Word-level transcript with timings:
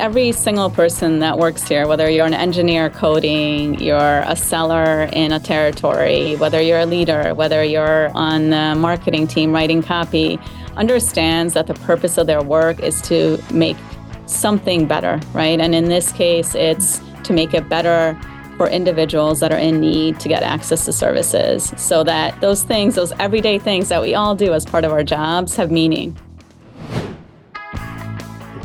every 0.00 0.32
single 0.32 0.70
person 0.70 1.18
that 1.18 1.38
works 1.38 1.68
here, 1.68 1.86
whether 1.86 2.08
you're 2.08 2.24
an 2.24 2.32
engineer 2.32 2.88
coding, 2.88 3.78
you're 3.78 4.24
a 4.26 4.34
seller 4.34 5.10
in 5.12 5.30
a 5.30 5.38
territory, 5.38 6.36
whether 6.36 6.60
you're 6.60 6.78
a 6.78 6.86
leader, 6.86 7.34
whether 7.34 7.62
you're 7.62 8.08
on 8.16 8.48
the 8.48 8.74
marketing 8.76 9.26
team 9.26 9.52
writing 9.52 9.82
copy, 9.82 10.38
understands 10.76 11.52
that 11.52 11.66
the 11.66 11.74
purpose 11.74 12.16
of 12.16 12.26
their 12.26 12.42
work 12.42 12.80
is 12.80 13.02
to 13.02 13.38
make 13.52 13.76
something 14.24 14.86
better, 14.86 15.20
right? 15.34 15.60
And 15.60 15.74
in 15.74 15.84
this 15.90 16.12
case, 16.12 16.54
it's 16.54 17.02
to 17.24 17.34
make 17.34 17.52
it 17.52 17.68
better 17.68 18.18
for 18.56 18.68
individuals 18.68 19.40
that 19.40 19.52
are 19.52 19.58
in 19.58 19.80
need 19.80 20.18
to 20.20 20.28
get 20.28 20.42
access 20.42 20.86
to 20.86 20.94
services 20.94 21.74
so 21.76 22.02
that 22.04 22.40
those 22.40 22.62
things, 22.62 22.94
those 22.94 23.12
everyday 23.18 23.58
things 23.58 23.90
that 23.90 24.00
we 24.00 24.14
all 24.14 24.34
do 24.34 24.54
as 24.54 24.64
part 24.64 24.84
of 24.84 24.92
our 24.92 25.04
jobs, 25.04 25.56
have 25.56 25.70
meaning. 25.70 26.16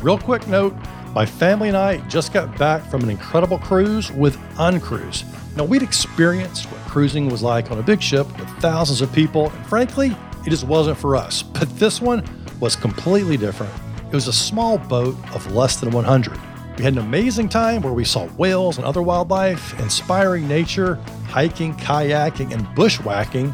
Real 0.00 0.18
quick 0.18 0.46
note 0.46 0.74
my 1.16 1.24
family 1.24 1.68
and 1.68 1.78
I 1.78 1.96
just 2.08 2.34
got 2.34 2.58
back 2.58 2.84
from 2.90 3.02
an 3.02 3.08
incredible 3.08 3.56
cruise 3.56 4.12
with 4.12 4.36
Uncruise. 4.58 5.24
Now, 5.56 5.64
we'd 5.64 5.82
experienced 5.82 6.70
what 6.70 6.78
cruising 6.82 7.30
was 7.30 7.42
like 7.42 7.70
on 7.70 7.78
a 7.78 7.82
big 7.82 8.02
ship 8.02 8.26
with 8.38 8.46
thousands 8.60 9.00
of 9.00 9.10
people, 9.14 9.48
and 9.48 9.66
frankly, 9.66 10.14
it 10.46 10.50
just 10.50 10.64
wasn't 10.64 10.98
for 10.98 11.16
us. 11.16 11.42
But 11.42 11.70
this 11.78 12.02
one 12.02 12.22
was 12.60 12.76
completely 12.76 13.38
different. 13.38 13.72
It 14.08 14.12
was 14.12 14.28
a 14.28 14.32
small 14.32 14.76
boat 14.76 15.16
of 15.34 15.50
less 15.54 15.80
than 15.80 15.90
100. 15.90 16.38
We 16.76 16.84
had 16.84 16.92
an 16.92 16.98
amazing 16.98 17.48
time 17.48 17.80
where 17.80 17.94
we 17.94 18.04
saw 18.04 18.26
whales 18.36 18.76
and 18.76 18.86
other 18.86 19.00
wildlife, 19.00 19.80
inspiring 19.80 20.46
nature, 20.46 20.96
hiking, 21.28 21.72
kayaking, 21.76 22.52
and 22.52 22.66
bushwhacking, 22.74 23.52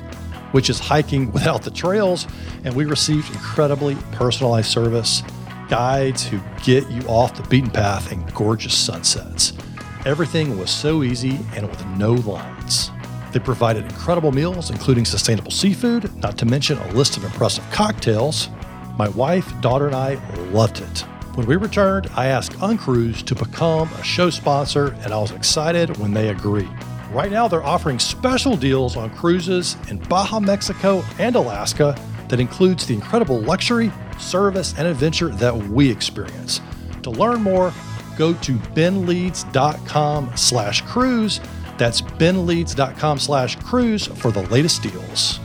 which 0.51 0.69
is 0.69 0.81
hiking 0.81 1.31
without 1.33 1.63
the 1.63 1.71
trails, 1.71 2.27
and 2.65 2.75
we 2.75 2.87
received 2.87 3.33
incredibly 3.33 3.95
personalized 4.11 4.69
service 4.69 5.23
guides 5.73 6.23
who 6.27 6.39
get 6.63 6.87
you 6.91 7.01
off 7.09 7.35
the 7.35 7.43
beaten 7.49 7.71
path 7.71 8.13
and 8.13 8.35
gorgeous 8.35 8.75
sunsets. 8.75 9.55
Everything 10.05 10.59
was 10.59 10.71
so 10.71 11.03
easy 11.03 11.39
and 11.57 11.67
with 11.67 11.87
no 11.97 12.13
lines. 12.13 12.91
They 13.33 13.39
provided 13.39 13.87
incredible 13.87 14.33
meals, 14.33 14.69
including 14.69 15.07
sustainable 15.07 15.51
seafood, 15.51 16.15
not 16.17 16.37
to 16.37 16.45
mention 16.45 16.77
a 16.77 16.93
list 16.93 17.17
of 17.17 17.25
impressive 17.25 17.65
cocktails. 17.71 18.51
My 18.99 19.09
wife, 19.09 19.51
daughter, 19.63 19.87
and 19.87 19.97
I 19.97 20.17
loved 20.51 20.83
it. 20.83 21.07
When 21.37 21.47
we 21.47 21.57
returned, 21.57 22.11
I 22.17 22.27
asked 22.27 22.55
Uncruise 22.61 23.23
to 23.23 23.35
become 23.35 23.89
a 23.95 24.05
show 24.05 24.29
sponsor, 24.29 24.95
and 25.05 25.15
I 25.15 25.19
was 25.19 25.31
excited 25.31 25.97
when 25.97 26.13
they 26.13 26.29
agreed. 26.29 26.69
Right 27.13 27.33
now, 27.33 27.49
they're 27.49 27.65
offering 27.65 27.99
special 27.99 28.59
deals 28.59 28.95
on 28.99 29.09
cruises 29.09 29.79
in 29.89 30.01
Baja, 30.01 30.39
Mexico, 30.39 31.03
and 31.19 31.35
Alaska 31.35 31.99
that 32.29 32.41
includes 32.41 32.87
the 32.87 32.93
incredible 32.93 33.41
luxury 33.41 33.91
service, 34.23 34.75
and 34.79 34.87
adventure 34.87 35.29
that 35.29 35.57
we 35.57 35.91
experience. 35.91 36.61
To 37.03 37.11
learn 37.11 37.43
more, 37.43 37.73
go 38.17 38.33
to 38.35 38.53
benleads.com 38.53 40.33
slash 40.37 40.83
cruise. 40.83 41.41
That's 41.79 42.01
benleads.com 42.01 43.19
slash 43.19 43.57
cruise 43.57 44.07
for 44.07 44.31
the 44.31 44.43
latest 44.43 44.83
deals. 44.83 45.41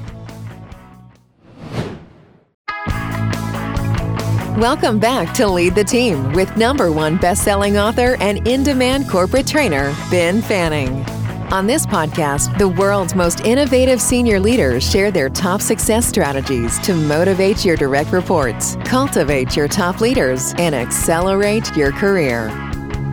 Welcome 4.58 4.98
back 4.98 5.36
to 5.36 5.48
Lead 5.48 5.76
the 5.76 5.84
Team 5.84 6.34
with 6.34 6.58
number 6.58 6.92
one 6.92 7.18
best-selling 7.18 7.78
author 7.78 8.18
and 8.20 8.48
in-demand 8.48 9.08
corporate 9.08 9.46
trainer, 9.46 9.96
Ben 10.10 10.42
Fanning. 10.42 11.06
On 11.50 11.66
this 11.66 11.86
podcast, 11.86 12.58
the 12.58 12.68
world's 12.68 13.16
most 13.16 13.40
innovative 13.46 14.02
senior 14.02 14.38
leaders 14.38 14.84
share 14.84 15.12
their 15.12 15.30
top 15.30 15.62
success 15.62 16.06
strategies 16.06 16.78
to 16.80 16.94
motivate 16.94 17.64
your 17.64 17.78
direct 17.78 18.12
reports, 18.12 18.76
cultivate 18.84 19.56
your 19.56 19.70
top 19.70 20.02
leaders, 20.02 20.54
and 20.58 20.76
accelerate 20.76 21.74
your 21.74 21.94
career. 21.94 22.52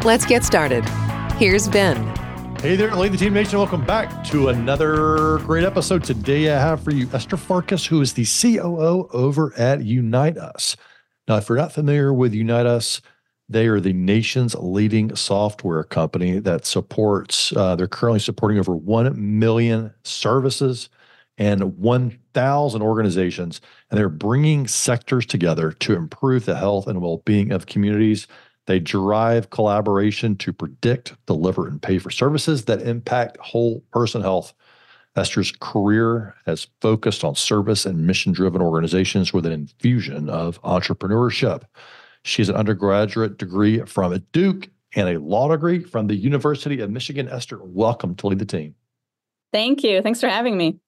Let's 0.05 0.27
get 0.27 0.43
started. 0.43 0.85
Here's 1.37 1.69
Ben. 1.69 1.97
Hey 2.59 2.75
there, 2.75 2.93
Lead 2.97 3.13
the 3.13 3.19
Team 3.19 3.35
Nation. 3.35 3.57
Welcome 3.57 3.87
back 3.87 4.25
to 4.25 4.49
another 4.49 5.39
great 5.45 5.63
episode. 5.63 6.03
Today 6.03 6.51
I 6.51 6.59
have 6.59 6.83
for 6.83 6.91
you 6.91 7.09
Esther 7.13 7.37
Farkas, 7.37 7.87
who 7.87 8.01
is 8.01 8.15
the 8.15 8.27
COO 8.27 9.09
over 9.13 9.57
at 9.57 9.85
Unite 9.85 10.39
Us. 10.39 10.77
Now, 11.29 11.37
if 11.37 11.49
you're 11.49 11.57
not 11.57 11.71
familiar 11.71 12.13
with 12.13 12.35
Unite 12.35 12.67
Us, 12.67 13.01
they 13.49 13.67
are 13.67 13.81
the 13.81 13.93
nation's 13.93 14.55
leading 14.55 15.15
software 15.15 15.85
company 15.85 16.39
that 16.39 16.65
supports, 16.65 17.55
uh, 17.57 17.77
they're 17.77 17.87
currently 17.87 18.21
supporting 18.21 18.59
over 18.59 18.75
1 18.75 19.39
million 19.39 19.93
services 20.03 20.89
and 21.37 21.79
1,000 21.79 22.83
organizations. 22.83 23.61
And 23.91 23.99
they're 23.99 24.09
bringing 24.09 24.67
sectors 24.67 25.27
together 25.27 25.73
to 25.73 25.95
improve 25.95 26.47
the 26.47 26.57
health 26.57 26.87
and 26.87 27.03
well 27.03 27.19
being 27.25 27.53
of 27.53 27.67
communities. 27.67 28.27
They 28.67 28.79
drive 28.81 29.51
collaboration 29.51 30.37
to 30.37 30.53
predict, 30.53 31.15
deliver, 31.27 31.69
and 31.69 31.83
pay 31.83 31.99
for 31.99 32.11
services 32.11 32.65
that 32.65 32.81
impact 32.83 33.37
whole 33.39 33.81
person 33.93 34.23
health. 34.23 34.55
Esther's 35.17 35.53
career 35.61 36.35
has 36.47 36.67
focused 36.81 37.23
on 37.25 37.37
service 37.37 37.87
and 37.87 38.07
mission 38.07 38.33
driven 38.33 38.63
organizations 38.63 39.33
with 39.33 39.47
an 39.47 39.53
infusion 39.53 40.29
of 40.29 40.61
entrepreneurship. 40.63 41.63
She 42.25 42.41
has 42.43 42.49
an 42.49 42.57
undergraduate 42.57 43.39
degree 43.39 43.81
from 43.81 44.19
Duke 44.33 44.69
and 44.97 45.09
a 45.09 45.21
law 45.21 45.49
degree 45.49 45.81
from 45.81 46.07
the 46.07 46.15
University 46.15 46.81
of 46.81 46.91
Michigan. 46.91 47.29
Esther, 47.29 47.61
welcome 47.63 48.15
to 48.17 48.29
lead 48.29 48.39
the 48.39 48.47
team. 48.47 48.75
Thank 49.53 49.83
you. 49.85 50.01
Thanks 50.03 50.21
for 50.21 50.29
having 50.29 50.57
me. 50.57 50.79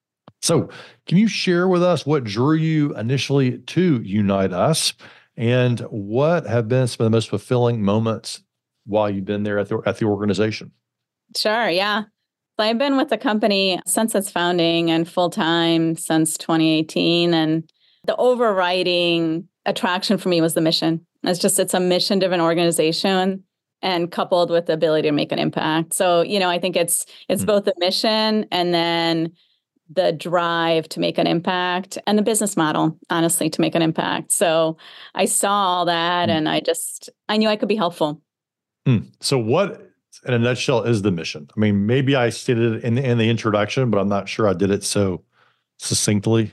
So, 0.42 0.70
can 1.06 1.18
you 1.18 1.28
share 1.28 1.68
with 1.68 1.82
us 1.82 2.04
what 2.04 2.24
drew 2.24 2.56
you 2.56 2.94
initially 2.96 3.58
to 3.58 4.00
Unite 4.02 4.52
Us 4.52 4.94
and 5.36 5.80
what 5.80 6.46
have 6.46 6.68
been 6.68 6.86
some 6.88 7.04
of 7.04 7.12
the 7.12 7.16
most 7.16 7.28
fulfilling 7.28 7.82
moments 7.82 8.42
while 8.86 9.10
you've 9.10 9.24
been 9.24 9.42
there 9.42 9.58
at 9.58 9.68
the, 9.68 9.80
at 9.86 9.98
the 9.98 10.06
organization? 10.06 10.72
Sure. 11.36 11.68
Yeah. 11.68 12.04
I've 12.58 12.78
been 12.78 12.96
with 12.96 13.10
the 13.10 13.18
company 13.18 13.78
since 13.86 14.14
its 14.14 14.30
founding 14.30 14.90
and 14.90 15.08
full 15.08 15.28
time 15.28 15.96
since 15.96 16.38
2018. 16.38 17.34
And 17.34 17.70
the 18.04 18.16
overriding 18.16 19.48
attraction 19.66 20.16
for 20.16 20.28
me 20.30 20.40
was 20.40 20.54
the 20.54 20.60
mission. 20.60 21.06
It's 21.26 21.38
just 21.38 21.58
it's 21.58 21.74
a 21.74 21.80
mission 21.80 22.18
driven 22.18 22.40
organization 22.40 23.44
and 23.82 24.10
coupled 24.10 24.50
with 24.50 24.66
the 24.66 24.72
ability 24.72 25.08
to 25.08 25.12
make 25.12 25.32
an 25.32 25.38
impact. 25.38 25.94
So, 25.94 26.22
you 26.22 26.38
know, 26.38 26.48
I 26.48 26.58
think 26.58 26.76
it's 26.76 27.06
it's 27.28 27.42
mm-hmm. 27.42 27.46
both 27.46 27.64
the 27.64 27.74
mission 27.78 28.46
and 28.50 28.72
then 28.72 29.32
the 29.90 30.12
drive 30.12 30.88
to 30.88 31.00
make 31.00 31.18
an 31.18 31.26
impact 31.26 31.96
and 32.06 32.18
the 32.18 32.22
business 32.22 32.56
model, 32.56 32.98
honestly, 33.10 33.48
to 33.50 33.60
make 33.60 33.74
an 33.74 33.82
impact. 33.82 34.32
So 34.32 34.76
I 35.14 35.26
saw 35.26 35.52
all 35.52 35.84
that 35.84 36.28
mm-hmm. 36.28 36.36
and 36.36 36.48
I 36.48 36.60
just 36.60 37.10
I 37.28 37.36
knew 37.36 37.48
I 37.48 37.56
could 37.56 37.68
be 37.68 37.76
helpful. 37.76 38.22
Mm. 38.86 39.12
So 39.20 39.38
what 39.38 39.82
in 40.26 40.34
a 40.34 40.38
nutshell 40.38 40.82
is 40.82 41.02
the 41.02 41.12
mission? 41.12 41.48
I 41.56 41.60
mean, 41.60 41.86
maybe 41.86 42.16
I 42.16 42.30
stated 42.30 42.76
it 42.76 42.84
in 42.84 42.94
the, 42.94 43.04
in 43.04 43.18
the 43.18 43.28
introduction, 43.28 43.90
but 43.90 43.98
I'm 43.98 44.08
not 44.08 44.28
sure 44.28 44.48
I 44.48 44.54
did 44.54 44.70
it 44.70 44.82
so 44.84 45.22
succinctly. 45.78 46.52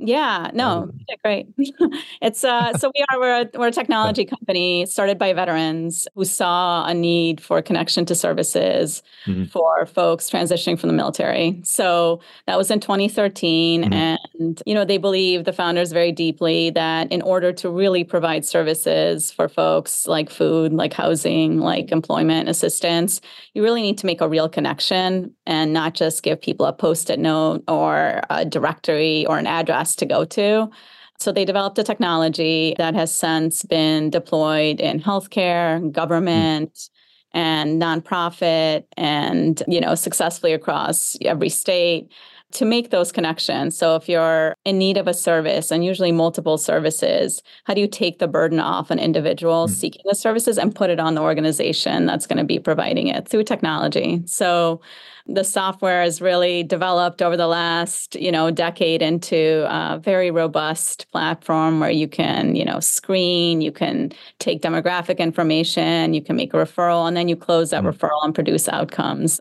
Yeah, 0.00 0.50
no, 0.54 0.82
um, 0.82 1.00
great. 1.24 1.48
it's 2.22 2.44
uh, 2.44 2.72
so 2.74 2.92
we 2.94 3.04
are 3.10 3.18
we're 3.18 3.40
a, 3.40 3.58
we're 3.58 3.66
a 3.66 3.72
technology 3.72 4.24
company 4.24 4.86
started 4.86 5.18
by 5.18 5.32
veterans 5.32 6.06
who 6.14 6.24
saw 6.24 6.86
a 6.86 6.94
need 6.94 7.40
for 7.40 7.60
connection 7.62 8.06
to 8.06 8.14
services 8.14 9.02
mm-hmm. 9.26 9.46
for 9.46 9.86
folks 9.86 10.30
transitioning 10.30 10.78
from 10.78 10.88
the 10.88 10.94
military. 10.94 11.60
So 11.64 12.20
that 12.46 12.56
was 12.56 12.70
in 12.70 12.78
2013, 12.78 13.82
mm-hmm. 13.82 13.92
and 13.92 14.62
you 14.64 14.72
know 14.72 14.84
they 14.84 14.98
believe 14.98 15.44
the 15.44 15.52
founders 15.52 15.90
very 15.90 16.12
deeply 16.12 16.70
that 16.70 17.10
in 17.10 17.20
order 17.20 17.52
to 17.54 17.68
really 17.68 18.04
provide 18.04 18.44
services 18.44 19.32
for 19.32 19.48
folks 19.48 20.06
like 20.06 20.30
food, 20.30 20.72
like 20.72 20.92
housing, 20.92 21.58
like 21.58 21.90
employment 21.90 22.48
assistance, 22.48 23.20
you 23.52 23.64
really 23.64 23.82
need 23.82 23.98
to 23.98 24.06
make 24.06 24.20
a 24.20 24.28
real 24.28 24.48
connection 24.48 25.34
and 25.44 25.72
not 25.72 25.94
just 25.94 26.22
give 26.22 26.40
people 26.40 26.66
a 26.66 26.72
post-it 26.72 27.18
note 27.18 27.64
or 27.66 28.22
a 28.30 28.44
directory 28.44 29.26
or 29.26 29.38
an 29.38 29.46
address 29.48 29.87
to 29.96 30.06
go 30.06 30.24
to. 30.24 30.70
So 31.18 31.32
they 31.32 31.44
developed 31.44 31.78
a 31.78 31.82
technology 31.82 32.74
that 32.78 32.94
has 32.94 33.12
since 33.12 33.64
been 33.64 34.10
deployed 34.10 34.80
in 34.80 35.00
healthcare, 35.00 35.90
government, 35.90 36.72
mm. 36.74 36.88
and 37.32 37.82
nonprofit, 37.82 38.84
and 38.96 39.62
you 39.66 39.80
know 39.80 39.94
successfully 39.94 40.52
across 40.52 41.16
every 41.22 41.48
state 41.48 42.10
to 42.52 42.64
make 42.64 42.90
those 42.90 43.12
connections. 43.12 43.76
So 43.76 43.94
if 43.96 44.08
you're 44.08 44.54
in 44.64 44.78
need 44.78 44.96
of 44.96 45.06
a 45.06 45.14
service 45.14 45.70
and 45.70 45.84
usually 45.84 46.12
multiple 46.12 46.56
services, 46.56 47.42
how 47.64 47.74
do 47.74 47.80
you 47.80 47.88
take 47.88 48.18
the 48.18 48.28
burden 48.28 48.58
off 48.58 48.90
an 48.90 48.98
individual 48.98 49.66
mm. 49.66 49.70
seeking 49.70 50.02
the 50.06 50.14
services 50.14 50.58
and 50.58 50.74
put 50.74 50.90
it 50.90 50.98
on 50.98 51.14
the 51.14 51.20
organization 51.20 52.06
that's 52.06 52.26
going 52.26 52.38
to 52.38 52.44
be 52.44 52.58
providing 52.58 53.08
it 53.08 53.28
through 53.28 53.44
technology? 53.44 54.22
So 54.24 54.80
the 55.26 55.44
software 55.44 56.02
has 56.02 56.22
really 56.22 56.62
developed 56.62 57.20
over 57.20 57.36
the 57.36 57.46
last 57.46 58.14
you 58.14 58.32
know 58.32 58.50
decade 58.50 59.02
into 59.02 59.66
a 59.68 59.98
very 59.98 60.30
robust 60.30 61.06
platform 61.12 61.80
where 61.80 61.90
you 61.90 62.08
can 62.08 62.56
you 62.56 62.64
know 62.64 62.80
screen 62.80 63.60
you 63.60 63.70
can 63.70 64.10
take 64.38 64.62
demographic 64.62 65.18
information 65.18 66.14
you 66.14 66.22
can 66.22 66.34
make 66.34 66.54
a 66.54 66.56
referral 66.56 67.06
and 67.06 67.14
then 67.14 67.28
you 67.28 67.36
close 67.36 67.70
that 67.70 67.84
mm. 67.84 67.92
referral 67.92 68.24
and 68.24 68.34
produce 68.34 68.68
outcomes 68.70 69.38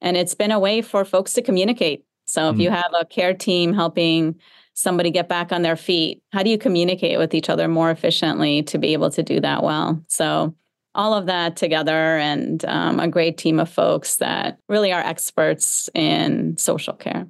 and 0.00 0.16
it's 0.16 0.34
been 0.34 0.50
a 0.50 0.58
way 0.58 0.82
for 0.82 1.04
folks 1.04 1.32
to 1.32 1.42
communicate 1.42 2.04
so 2.30 2.50
if 2.50 2.56
mm. 2.56 2.62
you 2.62 2.70
have 2.70 2.92
a 2.98 3.04
care 3.04 3.34
team 3.34 3.72
helping 3.72 4.34
somebody 4.74 5.10
get 5.10 5.28
back 5.28 5.52
on 5.52 5.62
their 5.62 5.76
feet 5.76 6.22
how 6.32 6.42
do 6.42 6.50
you 6.50 6.58
communicate 6.58 7.18
with 7.18 7.34
each 7.34 7.48
other 7.48 7.68
more 7.68 7.90
efficiently 7.90 8.62
to 8.62 8.78
be 8.78 8.92
able 8.92 9.10
to 9.10 9.22
do 9.22 9.40
that 9.40 9.62
well 9.62 10.02
so 10.08 10.54
all 10.94 11.14
of 11.14 11.26
that 11.26 11.56
together 11.56 12.18
and 12.18 12.64
um, 12.64 12.98
a 12.98 13.08
great 13.08 13.38
team 13.38 13.60
of 13.60 13.68
folks 13.68 14.16
that 14.16 14.58
really 14.68 14.92
are 14.92 15.00
experts 15.00 15.88
in 15.94 16.56
social 16.56 16.94
care. 16.94 17.28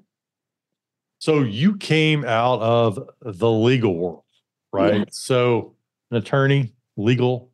So 1.18 1.40
you 1.40 1.76
came 1.76 2.24
out 2.24 2.60
of 2.60 2.98
the 3.20 3.50
legal 3.50 3.94
world, 3.94 4.24
right? 4.72 5.00
Yes. 5.00 5.18
So 5.18 5.74
an 6.10 6.16
attorney, 6.16 6.72
legal, 6.96 7.50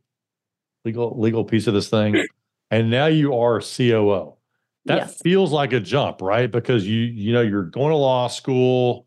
legal, 0.84 1.18
legal 1.18 1.44
piece 1.44 1.66
of 1.66 1.74
this 1.74 1.88
thing, 1.88 2.24
and 2.70 2.90
now 2.90 3.06
you 3.06 3.34
are 3.34 3.60
COO. 3.60 4.35
That 4.86 4.98
yes. 4.98 5.20
feels 5.20 5.52
like 5.52 5.72
a 5.72 5.80
jump, 5.80 6.22
right? 6.22 6.50
Because 6.50 6.86
you 6.86 7.00
you 7.00 7.32
know 7.32 7.42
you're 7.42 7.64
going 7.64 7.90
to 7.90 7.96
law 7.96 8.28
school, 8.28 9.06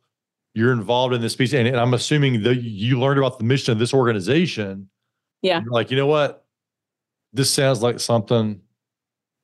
you're 0.53 0.73
involved 0.73 1.13
in 1.13 1.21
this 1.21 1.35
piece, 1.35 1.53
and, 1.53 1.67
and 1.67 1.77
I'm 1.77 1.93
assuming 1.93 2.43
that 2.43 2.55
you 2.55 2.99
learned 2.99 3.17
about 3.17 3.37
the 3.37 3.45
mission 3.45 3.71
of 3.71 3.79
this 3.79 3.93
organization. 3.93 4.89
Yeah, 5.41 5.61
you're 5.61 5.71
like 5.71 5.89
you 5.89 5.97
know 5.97 6.07
what, 6.07 6.45
this 7.31 7.49
sounds 7.49 7.81
like 7.81 7.99
something 7.99 8.61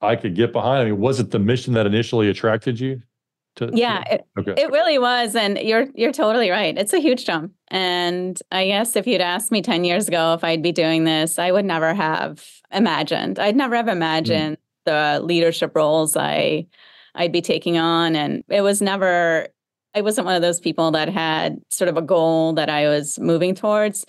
I 0.01 0.15
could 0.15 0.35
get 0.35 0.51
behind. 0.51 0.81
I 0.81 0.85
mean, 0.91 0.99
was 0.99 1.19
it 1.19 1.31
the 1.31 1.39
mission 1.39 1.73
that 1.73 1.85
initially 1.85 2.29
attracted 2.29 2.79
you? 2.79 3.01
To, 3.57 3.69
yeah, 3.73 4.03
to, 4.03 4.13
it, 4.15 4.27
okay. 4.37 4.61
it 4.61 4.69
really 4.71 4.99
was, 4.99 5.33
and 5.35 5.57
you're 5.57 5.87
you're 5.95 6.11
totally 6.11 6.49
right. 6.49 6.77
It's 6.77 6.91
a 6.91 6.99
huge 6.99 7.25
jump, 7.25 7.53
and 7.69 8.37
I 8.51 8.67
guess 8.67 8.97
if 8.97 9.07
you'd 9.07 9.21
asked 9.21 9.53
me 9.53 9.61
ten 9.61 9.85
years 9.85 10.09
ago 10.09 10.33
if 10.33 10.43
I'd 10.43 10.61
be 10.61 10.73
doing 10.73 11.05
this, 11.05 11.39
I 11.39 11.51
would 11.51 11.63
never 11.63 11.93
have 11.93 12.45
imagined. 12.73 13.39
I'd 13.39 13.55
never 13.55 13.77
have 13.77 13.85
hmm. 13.85 13.91
imagined 13.91 14.57
mm. 14.57 14.64
The 14.85 15.19
leadership 15.23 15.75
roles 15.75 16.15
I 16.15 16.67
I'd 17.15 17.31
be 17.31 17.41
taking 17.41 17.77
on, 17.77 18.15
and 18.15 18.43
it 18.49 18.61
was 18.61 18.81
never. 18.81 19.47
I 19.93 20.01
wasn't 20.01 20.25
one 20.25 20.35
of 20.35 20.41
those 20.41 20.59
people 20.59 20.91
that 20.91 21.07
had 21.07 21.57
sort 21.69 21.87
of 21.87 21.95
a 21.95 22.01
goal 22.01 22.53
that 22.53 22.69
I 22.69 22.89
was 22.89 23.17
moving 23.17 23.55
towards. 23.55 24.05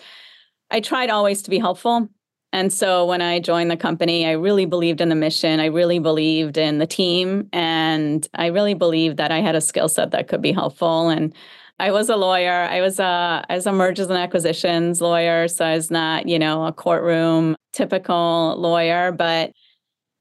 I 0.70 0.80
tried 0.80 1.10
always 1.10 1.42
to 1.42 1.50
be 1.50 1.58
helpful 1.58 2.08
and 2.56 2.72
so 2.72 3.04
when 3.04 3.20
I 3.20 3.38
joined 3.38 3.70
the 3.70 3.76
company, 3.76 4.26
I 4.26 4.32
really 4.32 4.64
believed 4.64 5.02
in 5.02 5.10
the 5.10 5.14
mission. 5.14 5.60
I 5.60 5.66
really 5.66 5.98
believed 5.98 6.56
in 6.56 6.78
the 6.78 6.86
team. 6.86 7.50
And 7.52 8.26
I 8.34 8.46
really 8.46 8.72
believed 8.72 9.18
that 9.18 9.30
I 9.30 9.40
had 9.40 9.54
a 9.54 9.60
skill 9.60 9.88
set 9.88 10.12
that 10.12 10.28
could 10.28 10.40
be 10.40 10.52
helpful. 10.52 11.10
And 11.10 11.34
I 11.78 11.90
was 11.90 12.08
a 12.08 12.16
lawyer. 12.16 12.62
I 12.70 12.80
was 12.80 12.98
a 12.98 13.44
I 13.46 13.54
was 13.54 13.66
a 13.66 13.72
mergers 13.72 14.08
and 14.08 14.16
acquisitions 14.16 15.02
lawyer. 15.02 15.48
So 15.48 15.66
I 15.66 15.74
was 15.74 15.90
not, 15.90 16.28
you 16.28 16.38
know, 16.38 16.64
a 16.64 16.72
courtroom 16.72 17.56
typical 17.74 18.56
lawyer, 18.56 19.12
but 19.12 19.52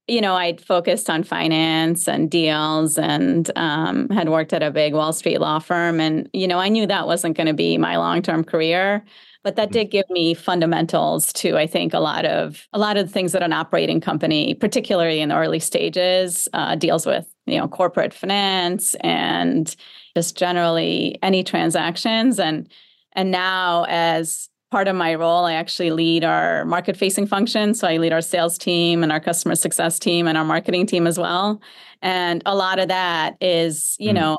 you 0.08 0.22
know, 0.22 0.36
I'd 0.36 0.62
focused 0.62 1.10
on 1.10 1.24
finance 1.24 2.08
and 2.08 2.30
deals 2.30 2.98
and 2.98 3.50
um, 3.56 4.10
had 4.10 4.30
worked 4.30 4.54
at 4.54 4.62
a 4.62 4.70
big 4.70 4.94
Wall 4.94 5.14
Street 5.14 5.40
law 5.40 5.60
firm. 5.60 6.00
And, 6.00 6.30
you 6.32 6.48
know, 6.48 6.60
I 6.60 6.70
knew 6.70 6.86
that 6.86 7.08
wasn't 7.08 7.36
going 7.36 7.48
to 7.48 7.54
be 7.54 7.78
my 7.78 7.98
long 7.98 8.22
term 8.22 8.44
career 8.44 9.04
but 9.46 9.56
that 9.56 9.70
mm. 9.70 9.74
did 9.74 9.92
give 9.92 10.10
me 10.10 10.34
fundamentals 10.34 11.32
to 11.32 11.56
i 11.58 11.66
think 11.66 11.94
a 11.94 12.00
lot 12.00 12.26
of 12.26 12.68
a 12.74 12.80
lot 12.80 12.98
of 12.98 13.06
the 13.06 13.14
things 13.14 13.32
that 13.32 13.44
an 13.44 13.54
operating 13.54 14.02
company 14.02 14.54
particularly 14.56 15.22
in 15.22 15.30
the 15.30 15.36
early 15.36 15.60
stages 15.60 16.50
uh, 16.52 16.76
deals 16.76 17.06
with 17.06 17.28
you 17.46 17.58
know 17.58 17.68
corporate 17.68 18.14
finance 18.14 18.96
and 18.96 19.78
just 20.18 20.36
generally 20.36 21.18
any 21.22 21.44
transactions 21.44 22.40
and 22.40 22.70
and 23.14 23.32
now 23.32 23.86
as 23.88 24.50
part 24.72 24.88
of 24.88 24.96
my 24.96 25.14
role 25.16 25.46
i 25.46 25.54
actually 25.54 25.92
lead 25.92 26.24
our 26.24 26.66
market 26.66 26.98
facing 26.98 27.26
function 27.28 27.74
so 27.74 27.88
i 27.88 27.98
lead 27.98 28.12
our 28.12 28.22
sales 28.22 28.58
team 28.58 29.04
and 29.04 29.12
our 29.12 29.20
customer 29.20 29.56
success 29.56 30.00
team 30.00 30.28
and 30.28 30.38
our 30.38 30.46
marketing 30.46 30.86
team 30.86 31.08
as 31.08 31.18
well 31.18 31.62
and 32.02 32.42
a 32.46 32.56
lot 32.56 32.80
of 32.80 32.88
that 32.88 33.36
is 33.42 33.96
you 34.00 34.12
mm. 34.12 34.16
know 34.16 34.38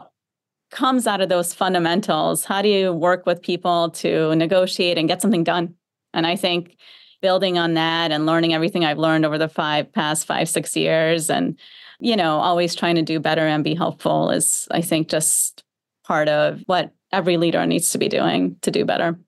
comes 0.70 1.06
out 1.06 1.20
of 1.20 1.28
those 1.28 1.54
fundamentals. 1.54 2.44
How 2.44 2.62
do 2.62 2.68
you 2.68 2.92
work 2.92 3.26
with 3.26 3.42
people 3.42 3.90
to 3.92 4.34
negotiate 4.34 4.98
and 4.98 5.08
get 5.08 5.22
something 5.22 5.44
done? 5.44 5.74
And 6.12 6.26
I 6.26 6.36
think 6.36 6.76
building 7.22 7.58
on 7.58 7.74
that 7.74 8.12
and 8.12 8.26
learning 8.26 8.52
everything 8.52 8.84
I've 8.84 8.98
learned 8.98 9.24
over 9.24 9.38
the 9.38 9.48
five 9.48 9.92
past 9.92 10.26
five, 10.26 10.48
six 10.48 10.76
years 10.76 11.30
and, 11.30 11.58
you 12.00 12.16
know, 12.16 12.38
always 12.38 12.74
trying 12.74 12.96
to 12.96 13.02
do 13.02 13.20
better 13.20 13.46
and 13.46 13.64
be 13.64 13.74
helpful 13.74 14.30
is, 14.30 14.68
I 14.70 14.82
think, 14.82 15.08
just 15.08 15.64
part 16.04 16.28
of 16.28 16.62
what 16.66 16.92
every 17.12 17.36
leader 17.36 17.64
needs 17.64 17.90
to 17.90 17.98
be 17.98 18.08
doing 18.08 18.56
to 18.62 18.70
do 18.70 18.84
better. 18.84 19.18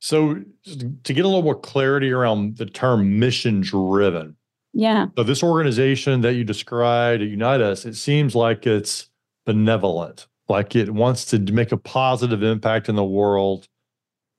So, 0.00 0.42
to 0.64 1.12
get 1.12 1.24
a 1.24 1.28
little 1.28 1.42
more 1.42 1.58
clarity 1.58 2.10
around 2.10 2.56
the 2.56 2.66
term 2.66 3.18
mission 3.18 3.60
driven. 3.60 4.36
Yeah. 4.72 5.06
So, 5.16 5.24
this 5.24 5.42
organization 5.42 6.20
that 6.20 6.34
you 6.34 6.44
described 6.44 7.22
at 7.22 7.28
Unite 7.28 7.60
Us, 7.60 7.84
it 7.84 7.94
seems 7.94 8.34
like 8.34 8.66
it's 8.66 9.08
benevolent 9.44 10.26
like 10.48 10.74
it 10.74 10.90
wants 10.90 11.26
to 11.26 11.38
make 11.38 11.72
a 11.72 11.76
positive 11.76 12.42
impact 12.42 12.88
in 12.88 12.96
the 12.96 13.04
world. 13.04 13.68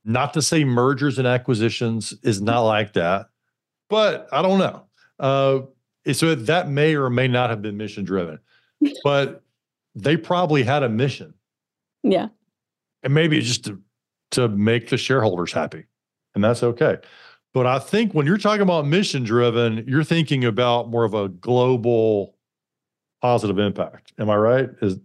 Not 0.05 0.33
to 0.33 0.41
say 0.41 0.63
mergers 0.63 1.19
and 1.19 1.27
acquisitions 1.27 2.13
is 2.23 2.41
not 2.41 2.61
like 2.61 2.93
that, 2.93 3.27
but 3.89 4.27
I 4.31 4.41
don't 4.41 4.59
know. 4.59 4.85
Uh, 5.19 5.59
so 6.13 6.33
that 6.33 6.69
may 6.69 6.95
or 6.95 7.09
may 7.09 7.27
not 7.27 7.49
have 7.49 7.61
been 7.61 7.77
mission 7.77 8.05
driven, 8.05 8.39
but 9.03 9.43
they 9.95 10.17
probably 10.17 10.63
had 10.63 10.83
a 10.83 10.89
mission. 10.89 11.33
Yeah. 12.01 12.27
And 13.03 13.13
maybe 13.13 13.37
it's 13.37 13.47
just 13.47 13.65
to, 13.65 13.79
to 14.31 14.47
make 14.47 14.89
the 14.89 14.97
shareholders 14.97 15.51
happy, 15.51 15.85
and 16.35 16.43
that's 16.43 16.63
okay. 16.63 16.97
But 17.53 17.65
I 17.65 17.79
think 17.79 18.13
when 18.13 18.25
you're 18.25 18.37
talking 18.37 18.61
about 18.61 18.85
mission 18.85 19.23
driven, 19.23 19.83
you're 19.87 20.03
thinking 20.03 20.45
about 20.45 20.89
more 20.89 21.03
of 21.03 21.13
a 21.13 21.29
global 21.29 22.35
positive 23.21 23.57
impact. 23.57 24.13
Am 24.19 24.29
I 24.29 24.35
right? 24.35 24.69
Is 24.81 24.97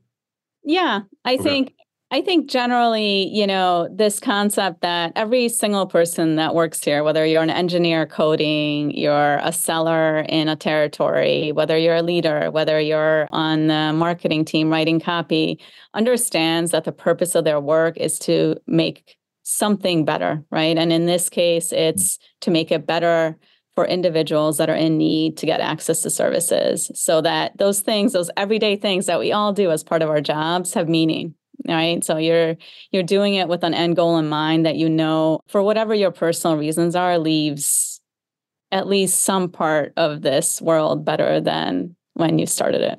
yeah, 0.63 1.01
I 1.25 1.35
okay. 1.35 1.43
think 1.43 1.75
I 2.11 2.21
think 2.21 2.49
generally, 2.49 3.27
you 3.35 3.45
know, 3.45 3.89
this 3.93 4.21
concept 4.21 4.83
that 4.83 5.13
every 5.17 5.49
single 5.49 5.87
person 5.87 6.37
that 6.37 6.55
works 6.55 6.85
here, 6.85 7.03
whether 7.03 7.27
you're 7.27 7.43
an 7.43 7.51
engineer 7.51 8.07
coding, 8.07 8.93
you're 8.93 9.39
a 9.43 9.51
seller 9.51 10.21
in 10.29 10.49
a 10.49 10.55
territory, 10.55 11.51
whether 11.51 11.77
you're 11.77 11.97
a 11.97 12.03
leader, 12.03 12.53
whether 12.53 12.79
you're 12.79 13.27
on 13.33 13.67
the 13.67 13.93
marketing 13.93 14.45
team 14.45 14.71
writing 14.71 15.01
copy, 15.01 15.59
understands 15.93 16.71
that 16.71 16.85
the 16.85 16.93
purpose 16.93 17.35
of 17.35 17.45
their 17.45 17.59
work 17.59 17.97
is 17.97 18.19
to 18.21 18.57
make 18.69 19.17
something 19.43 20.05
better, 20.05 20.45
right? 20.53 20.79
And 20.79 20.93
in 20.93 21.07
this 21.07 21.29
case, 21.29 21.73
it's 21.73 22.21
to 22.43 22.51
make 22.53 22.71
it 22.71 22.87
better 22.87 23.37
for 23.75 23.87
individuals 23.87 24.59
that 24.59 24.71
are 24.71 24.77
in 24.77 24.97
need 24.99 25.37
to 25.39 25.47
get 25.47 25.61
access 25.61 26.03
to 26.03 26.11
services 26.11 26.93
so 26.95 27.21
that 27.23 27.59
those 27.59 27.81
things 27.81 28.13
those 28.13 28.31
everyday 28.37 28.77
things 28.77 29.07
that 29.07 29.19
we 29.19 29.33
all 29.33 29.53
do 29.53 29.73
as 29.73 29.83
part 29.83 30.01
of 30.01 30.09
our 30.09 30.21
jobs 30.21 30.75
have 30.75 30.89
meaning 30.89 31.35
right? 31.69 32.03
So 32.05 32.17
you're 32.17 32.57
you're 32.91 33.03
doing 33.03 33.35
it 33.35 33.49
with 33.49 33.65
an 33.65 33.75
end 33.75 33.97
goal 33.97 34.19
in 34.19 34.29
mind 34.29 34.67
that 34.67 34.77
you 34.77 34.89
know 34.89 35.41
for 35.49 35.63
whatever 35.63 35.95
your 35.95 36.11
personal 36.11 36.57
reasons 36.57 36.95
are 36.95 37.19
leaves 37.19 38.01
at 38.73 38.89
least 38.89 39.21
some 39.21 39.49
part 39.49 39.93
of 39.97 40.23
this 40.23 40.61
world 40.61 41.05
better 41.05 41.41
than 41.41 41.95
when 42.15 42.39
you 42.39 42.47
started 42.47 42.81
it. 42.81 42.99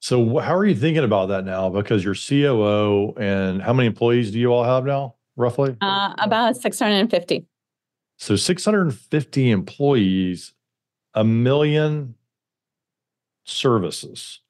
So 0.00 0.40
how 0.40 0.54
are 0.54 0.66
you 0.66 0.74
thinking 0.74 1.04
about 1.04 1.26
that 1.26 1.44
now? 1.44 1.70
Because 1.70 2.04
you're 2.04 2.14
COO 2.14 3.14
and 3.16 3.62
how 3.62 3.72
many 3.72 3.86
employees 3.86 4.30
do 4.30 4.38
you 4.38 4.52
all 4.52 4.64
have 4.64 4.84
now 4.84 5.14
roughly? 5.36 5.76
Uh, 5.80 6.12
about 6.18 6.56
650 6.56 7.46
so 8.22 8.36
650 8.36 9.50
employees, 9.50 10.54
a 11.12 11.24
million 11.24 12.14
services. 13.42 14.40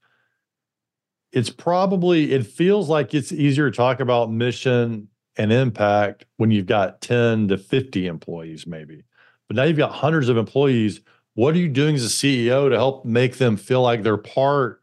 It's 1.33 1.51
probably, 1.51 2.33
it 2.33 2.47
feels 2.47 2.89
like 2.89 3.15
it's 3.15 3.33
easier 3.33 3.71
to 3.71 3.77
talk 3.77 4.01
about 4.01 4.31
mission 4.31 5.09
and 5.37 5.53
impact 5.53 6.27
when 6.37 6.51
you've 6.51 6.67
got 6.67 7.01
10 7.01 7.49
to 7.49 7.59
50 7.59 8.07
employees, 8.07 8.67
maybe. 8.67 9.03
But 9.49 9.57
now 9.57 9.63
you've 9.65 9.79
got 9.79 9.93
hundreds 9.93 10.29
of 10.29 10.37
employees. 10.37 11.01
What 11.35 11.55
are 11.55 11.59
you 11.59 11.69
doing 11.69 11.95
as 11.95 12.05
a 12.05 12.09
CEO 12.09 12.69
to 12.69 12.77
help 12.77 13.05
make 13.05 13.39
them 13.39 13.57
feel 13.57 13.83
like 13.83 14.03
they're 14.03 14.19
part 14.19 14.83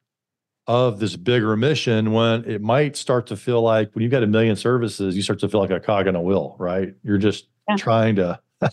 of 0.69 0.99
this 0.99 1.15
bigger 1.15 1.57
mission 1.57 2.11
when 2.11 2.45
it 2.45 2.61
might 2.61 2.95
start 2.95 3.25
to 3.25 3.35
feel 3.35 3.61
like 3.61 3.89
when 3.95 4.03
you've 4.03 4.11
got 4.11 4.21
a 4.21 4.27
million 4.27 4.55
services, 4.55 5.15
you 5.15 5.21
start 5.23 5.39
to 5.39 5.49
feel 5.49 5.59
like 5.59 5.71
a 5.71 5.79
cog 5.79 6.05
in 6.05 6.15
a 6.15 6.21
wheel, 6.21 6.55
right? 6.59 6.93
You're 7.03 7.17
just 7.17 7.47
yeah. 7.67 7.75
trying 7.75 8.15
to 8.17 8.39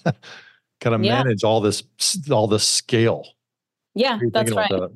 kind 0.80 0.94
of 0.94 1.02
yeah. 1.02 1.22
manage 1.22 1.42
all 1.42 1.62
this 1.62 1.82
all 2.30 2.48
this 2.48 2.68
scale. 2.68 3.26
Yeah, 3.94 4.18
that's 4.30 4.52
right. 4.52 4.68
That? 4.68 4.90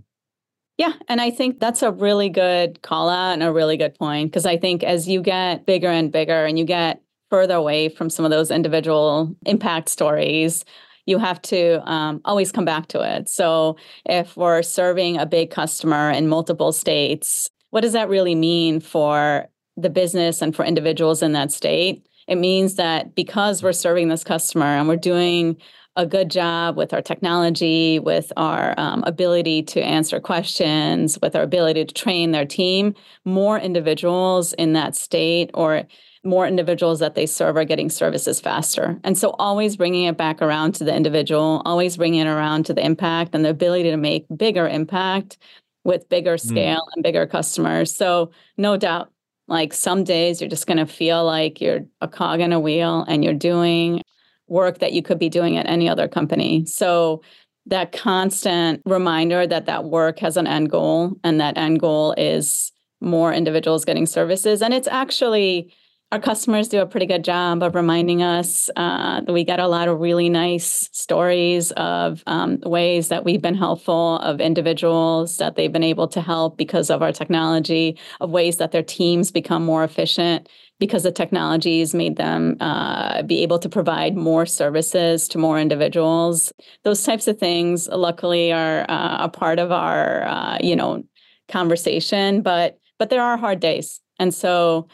Yeah, 0.80 0.94
and 1.08 1.20
I 1.20 1.30
think 1.30 1.60
that's 1.60 1.82
a 1.82 1.92
really 1.92 2.30
good 2.30 2.80
call 2.80 3.10
out 3.10 3.34
and 3.34 3.42
a 3.42 3.52
really 3.52 3.76
good 3.76 3.94
point 3.98 4.30
because 4.30 4.46
I 4.46 4.56
think 4.56 4.82
as 4.82 5.06
you 5.06 5.20
get 5.20 5.66
bigger 5.66 5.88
and 5.90 6.10
bigger 6.10 6.46
and 6.46 6.58
you 6.58 6.64
get 6.64 7.02
further 7.28 7.54
away 7.54 7.90
from 7.90 8.08
some 8.08 8.24
of 8.24 8.30
those 8.30 8.50
individual 8.50 9.36
impact 9.44 9.90
stories, 9.90 10.64
you 11.04 11.18
have 11.18 11.42
to 11.42 11.86
um, 11.86 12.22
always 12.24 12.50
come 12.50 12.64
back 12.64 12.86
to 12.88 13.02
it. 13.02 13.28
So 13.28 13.76
if 14.06 14.38
we're 14.38 14.62
serving 14.62 15.18
a 15.18 15.26
big 15.26 15.50
customer 15.50 16.10
in 16.10 16.28
multiple 16.28 16.72
states, 16.72 17.50
what 17.68 17.82
does 17.82 17.92
that 17.92 18.08
really 18.08 18.34
mean 18.34 18.80
for 18.80 19.48
the 19.76 19.90
business 19.90 20.40
and 20.40 20.56
for 20.56 20.64
individuals 20.64 21.22
in 21.22 21.32
that 21.32 21.52
state? 21.52 22.06
It 22.26 22.36
means 22.36 22.76
that 22.76 23.14
because 23.14 23.62
we're 23.62 23.74
serving 23.74 24.08
this 24.08 24.24
customer 24.24 24.64
and 24.64 24.88
we're 24.88 24.96
doing 24.96 25.58
a 26.00 26.06
good 26.06 26.30
job 26.30 26.78
with 26.78 26.94
our 26.94 27.02
technology, 27.02 27.98
with 27.98 28.32
our 28.38 28.74
um, 28.78 29.04
ability 29.06 29.62
to 29.62 29.82
answer 29.82 30.18
questions, 30.18 31.18
with 31.20 31.36
our 31.36 31.42
ability 31.42 31.84
to 31.84 31.92
train 31.92 32.30
their 32.30 32.46
team, 32.46 32.94
more 33.26 33.58
individuals 33.58 34.54
in 34.54 34.72
that 34.72 34.96
state 34.96 35.50
or 35.52 35.82
more 36.24 36.46
individuals 36.46 37.00
that 37.00 37.14
they 37.14 37.26
serve 37.26 37.56
are 37.56 37.64
getting 37.64 37.90
services 37.90 38.40
faster. 38.40 38.98
And 39.04 39.16
so 39.16 39.30
always 39.38 39.76
bringing 39.76 40.04
it 40.04 40.16
back 40.16 40.40
around 40.40 40.74
to 40.76 40.84
the 40.84 40.94
individual, 40.94 41.60
always 41.66 41.98
bringing 41.98 42.20
it 42.20 42.26
around 42.26 42.64
to 42.66 42.74
the 42.74 42.84
impact 42.84 43.34
and 43.34 43.44
the 43.44 43.50
ability 43.50 43.90
to 43.90 43.98
make 43.98 44.24
bigger 44.34 44.66
impact 44.66 45.36
with 45.84 46.08
bigger 46.08 46.36
mm. 46.36 46.48
scale 46.48 46.80
mm. 46.80 46.92
and 46.94 47.02
bigger 47.02 47.26
customers. 47.26 47.94
So 47.94 48.30
no 48.56 48.78
doubt 48.78 49.12
like 49.48 49.74
some 49.74 50.02
days 50.04 50.40
you're 50.40 50.48
just 50.48 50.66
going 50.66 50.78
to 50.78 50.86
feel 50.86 51.26
like 51.26 51.60
you're 51.60 51.80
a 52.00 52.08
cog 52.08 52.40
in 52.40 52.54
a 52.54 52.60
wheel 52.60 53.04
and 53.06 53.22
you're 53.22 53.34
doing 53.34 54.00
work 54.50 54.78
that 54.80 54.92
you 54.92 55.02
could 55.02 55.18
be 55.18 55.30
doing 55.30 55.56
at 55.56 55.68
any 55.68 55.88
other 55.88 56.08
company. 56.08 56.66
So 56.66 57.22
that 57.66 57.92
constant 57.92 58.82
reminder 58.84 59.46
that 59.46 59.66
that 59.66 59.84
work 59.84 60.18
has 60.18 60.36
an 60.36 60.46
end 60.46 60.70
goal 60.70 61.16
and 61.24 61.40
that 61.40 61.56
end 61.56 61.80
goal 61.80 62.14
is 62.18 62.72
more 63.00 63.32
individuals 63.32 63.84
getting 63.84 64.06
services 64.06 64.60
and 64.60 64.74
it's 64.74 64.88
actually 64.88 65.72
our 66.12 66.18
customers 66.18 66.68
do 66.68 66.80
a 66.80 66.86
pretty 66.86 67.06
good 67.06 67.22
job 67.22 67.62
of 67.62 67.76
reminding 67.76 68.20
us 68.20 68.68
uh, 68.74 69.20
that 69.20 69.32
we 69.32 69.44
get 69.44 69.60
a 69.60 69.68
lot 69.68 69.86
of 69.86 70.00
really 70.00 70.28
nice 70.28 70.88
stories 70.92 71.70
of 71.72 72.24
um, 72.26 72.58
ways 72.64 73.08
that 73.08 73.24
we've 73.24 73.40
been 73.40 73.54
helpful, 73.54 74.18
of 74.18 74.40
individuals 74.40 75.36
that 75.36 75.54
they've 75.54 75.72
been 75.72 75.84
able 75.84 76.08
to 76.08 76.20
help 76.20 76.56
because 76.56 76.90
of 76.90 77.00
our 77.00 77.12
technology, 77.12 77.96
of 78.20 78.30
ways 78.30 78.56
that 78.56 78.72
their 78.72 78.82
teams 78.82 79.30
become 79.30 79.64
more 79.64 79.84
efficient 79.84 80.48
because 80.80 81.04
the 81.04 81.12
technology 81.12 81.78
has 81.78 81.94
made 81.94 82.16
them 82.16 82.56
uh, 82.58 83.22
be 83.22 83.42
able 83.42 83.60
to 83.60 83.68
provide 83.68 84.16
more 84.16 84.46
services 84.46 85.28
to 85.28 85.38
more 85.38 85.60
individuals. 85.60 86.52
Those 86.82 87.04
types 87.04 87.28
of 87.28 87.38
things, 87.38 87.86
luckily, 87.88 88.50
are 88.50 88.84
uh, 88.90 89.18
a 89.20 89.28
part 89.28 89.60
of 89.60 89.70
our, 89.70 90.24
uh, 90.24 90.58
you 90.60 90.74
know, 90.74 91.04
conversation. 91.48 92.42
But 92.42 92.78
but 92.98 93.10
there 93.10 93.22
are 93.22 93.36
hard 93.36 93.60
days, 93.60 94.00
and 94.18 94.34
so 94.34 94.88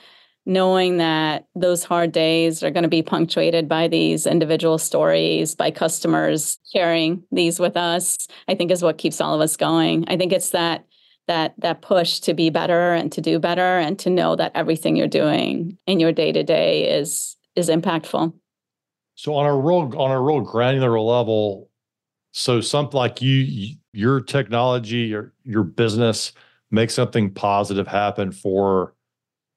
knowing 0.46 0.98
that 0.98 1.46
those 1.56 1.82
hard 1.82 2.12
days 2.12 2.62
are 2.62 2.70
going 2.70 2.84
to 2.84 2.88
be 2.88 3.02
punctuated 3.02 3.68
by 3.68 3.88
these 3.88 4.26
individual 4.26 4.78
stories, 4.78 5.56
by 5.56 5.72
customers 5.72 6.58
sharing 6.72 7.22
these 7.32 7.58
with 7.58 7.76
us, 7.76 8.28
I 8.48 8.54
think 8.54 8.70
is 8.70 8.82
what 8.82 8.96
keeps 8.96 9.20
all 9.20 9.34
of 9.34 9.40
us 9.40 9.56
going. 9.56 10.04
I 10.08 10.16
think 10.16 10.32
it's 10.32 10.50
that 10.50 10.86
that 11.26 11.54
that 11.58 11.82
push 11.82 12.20
to 12.20 12.34
be 12.34 12.50
better 12.50 12.94
and 12.94 13.10
to 13.10 13.20
do 13.20 13.40
better 13.40 13.78
and 13.78 13.98
to 13.98 14.08
know 14.08 14.36
that 14.36 14.52
everything 14.54 14.94
you're 14.94 15.08
doing 15.08 15.76
in 15.86 15.98
your 15.98 16.12
day 16.12 16.30
to 16.30 16.44
day 16.44 16.88
is 16.88 17.36
is 17.56 17.68
impactful. 17.68 18.32
So 19.16 19.34
on 19.34 19.46
a 19.46 19.56
real 19.56 19.92
on 19.98 20.12
a 20.12 20.20
real 20.20 20.40
granular 20.40 21.00
level, 21.00 21.68
so 22.32 22.60
something 22.60 22.96
like 22.96 23.20
you 23.20 23.74
your 23.92 24.20
technology, 24.20 24.98
your 24.98 25.32
your 25.42 25.64
business 25.64 26.32
makes 26.70 26.94
something 26.94 27.32
positive 27.32 27.88
happen 27.88 28.30
for 28.30 28.94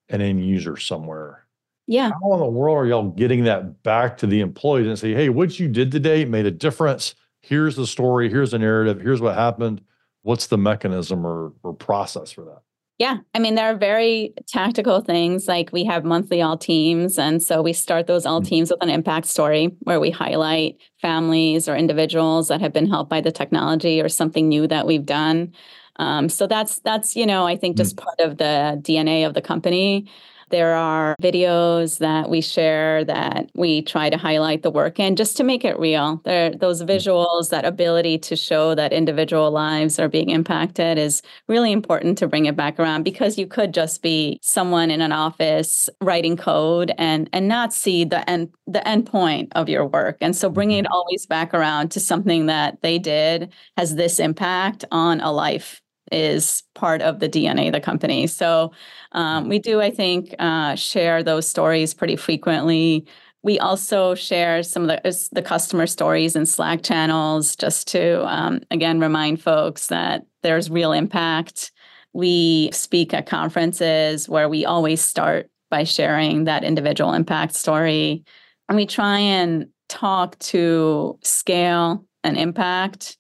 an 0.10 0.22
end 0.22 0.46
user 0.46 0.78
somewhere. 0.78 1.46
Yeah. 1.88 2.12
How 2.22 2.34
in 2.34 2.40
the 2.40 2.46
world 2.46 2.78
are 2.78 2.86
y'all 2.86 3.10
getting 3.10 3.46
that 3.46 3.82
back 3.82 4.18
to 4.18 4.28
the 4.28 4.42
employees 4.42 4.88
and 4.88 5.00
say, 5.00 5.14
hey, 5.14 5.30
what 5.30 5.60
you 5.60 5.68
did 5.68 5.92
today 5.92 6.24
made 6.24 6.46
a 6.46 6.52
difference. 6.52 7.16
Here's 7.42 7.76
the 7.76 7.88
story. 7.88 8.30
Here's 8.30 8.52
the 8.52 8.60
narrative. 8.60 9.02
Here's 9.02 9.22
what 9.22 9.36
happened. 9.36 9.82
What's 10.22 10.48
the 10.48 10.58
mechanism 10.58 11.26
or, 11.26 11.54
or 11.64 11.74
process 11.74 12.32
for 12.32 12.46
that? 12.46 12.62
Yeah. 13.00 13.20
I 13.34 13.40
mean, 13.40 13.56
there 13.56 13.72
are 13.72 13.78
very 13.78 14.34
tactical 14.46 15.00
things 15.00 15.48
like 15.48 15.72
we 15.72 15.86
have 15.86 16.04
monthly 16.04 16.42
all 16.42 16.58
teams. 16.58 17.18
And 17.18 17.42
so 17.42 17.62
we 17.62 17.72
start 17.72 18.08
those 18.08 18.26
all 18.26 18.42
mm-hmm. 18.42 18.50
teams 18.50 18.70
with 18.70 18.84
an 18.84 18.90
impact 18.90 19.26
story 19.26 19.74
where 19.80 20.02
we 20.02 20.12
highlight 20.12 20.76
families 21.02 21.70
or 21.70 21.78
individuals 21.78 22.50
that 22.50 22.60
have 22.60 22.74
been 22.74 22.90
helped 22.90 23.10
by 23.10 23.22
the 23.22 23.32
technology 23.32 24.02
or 24.02 24.10
something 24.10 24.50
new 24.50 24.68
that 24.68 24.86
we've 24.86 25.06
done. 25.06 25.54
Um, 26.00 26.30
so 26.30 26.48
that's 26.48 26.80
that's 26.80 27.16
you 27.16 27.26
know 27.26 27.46
I 27.46 27.56
think 27.56 27.78
just 27.78 27.96
mm. 27.96 28.04
part 28.04 28.20
of 28.20 28.38
the 28.38 28.82
DNA 28.82 29.28
of 29.28 29.34
the 29.36 29.42
company. 29.42 30.10
There 30.50 30.74
are 30.74 31.16
videos 31.22 32.00
that 32.00 32.28
we 32.28 32.42
share 32.42 33.06
that 33.06 33.52
we 33.54 33.84
try 33.84 34.10
to 34.10 34.18
highlight 34.18 34.64
the 34.64 34.72
work 34.72 35.00
in 35.00 35.16
just 35.16 35.38
to 35.38 35.44
make 35.44 35.64
it 35.64 35.78
real. 35.78 36.22
There, 36.26 36.50
those 36.50 36.82
mm. 36.82 36.90
visuals, 36.90 37.50
that 37.50 37.66
ability 37.66 38.18
to 38.20 38.36
show 38.36 38.74
that 38.74 38.92
individual 38.92 39.52
lives 39.52 40.00
are 40.00 40.10
being 40.10 40.30
impacted 40.32 40.98
is 40.98 41.22
really 41.48 41.72
important 41.72 42.18
to 42.18 42.28
bring 42.28 42.46
it 42.46 42.56
back 42.56 42.80
around 42.80 43.04
because 43.04 43.38
you 43.38 43.46
could 43.46 43.76
just 43.76 44.02
be 44.02 44.40
someone 44.42 44.90
in 44.90 45.02
an 45.02 45.12
office 45.12 45.88
writing 46.02 46.36
code 46.36 46.94
and 46.98 47.30
and 47.32 47.48
not 47.48 47.72
see 47.72 48.04
the 48.04 48.28
end 48.28 48.50
the 48.66 48.86
end 48.88 49.06
point 49.06 49.52
of 49.56 49.70
your 49.70 49.86
work. 49.86 50.18
And 50.20 50.36
so 50.36 50.50
bringing 50.50 50.80
it 50.80 50.86
mm-hmm. 50.86 50.94
always 50.94 51.28
back 51.28 51.54
around 51.54 51.92
to 51.92 52.00
something 52.00 52.48
that 52.48 52.82
they 52.82 52.98
did 52.98 53.54
has 53.78 53.96
this 53.96 54.20
impact 54.20 54.84
on 54.92 55.22
a 55.22 55.32
life 55.32 55.82
is 56.12 56.64
part 56.76 57.02
of 57.02 57.20
the 57.20 57.30
DNA 57.30 57.68
of 57.68 57.74
the 57.74 57.82
company. 57.82 58.28
So 58.28 58.72
um, 59.12 59.50
we 59.50 59.60
do, 59.60 59.82
I 59.82 59.92
think, 59.92 60.36
uh, 60.40 60.76
share 60.76 61.24
those 61.24 61.48
stories 61.48 61.94
pretty 61.94 62.16
frequently. 62.16 63.08
We 63.42 63.58
also 63.60 64.16
share 64.16 64.64
some 64.64 64.90
of 64.90 64.90
the, 64.90 65.30
the 65.32 65.42
customer 65.42 65.88
stories 65.88 66.36
in 66.36 66.46
Slack 66.46 66.84
channels 66.84 67.56
just 67.56 67.88
to, 67.90 68.26
um, 68.28 68.62
again, 68.70 69.00
remind 69.00 69.42
folks 69.42 69.88
that 69.88 70.26
there's 70.44 70.70
real 70.70 70.92
impact. 70.92 71.72
We 72.14 72.70
speak 72.74 73.14
at 73.14 73.28
conferences 73.28 74.28
where 74.28 74.50
we 74.50 74.66
always 74.66 75.02
start 75.02 75.50
by 75.70 75.84
sharing 75.84 76.46
that 76.46 76.64
individual 76.64 77.14
impact 77.14 77.54
story. 77.56 78.24
And 78.68 78.76
we 78.76 78.86
try 78.86 79.20
and 79.20 79.68
talk 79.88 80.38
to 80.40 81.18
scale 81.24 82.06
and 82.24 82.38
impact 82.38 83.18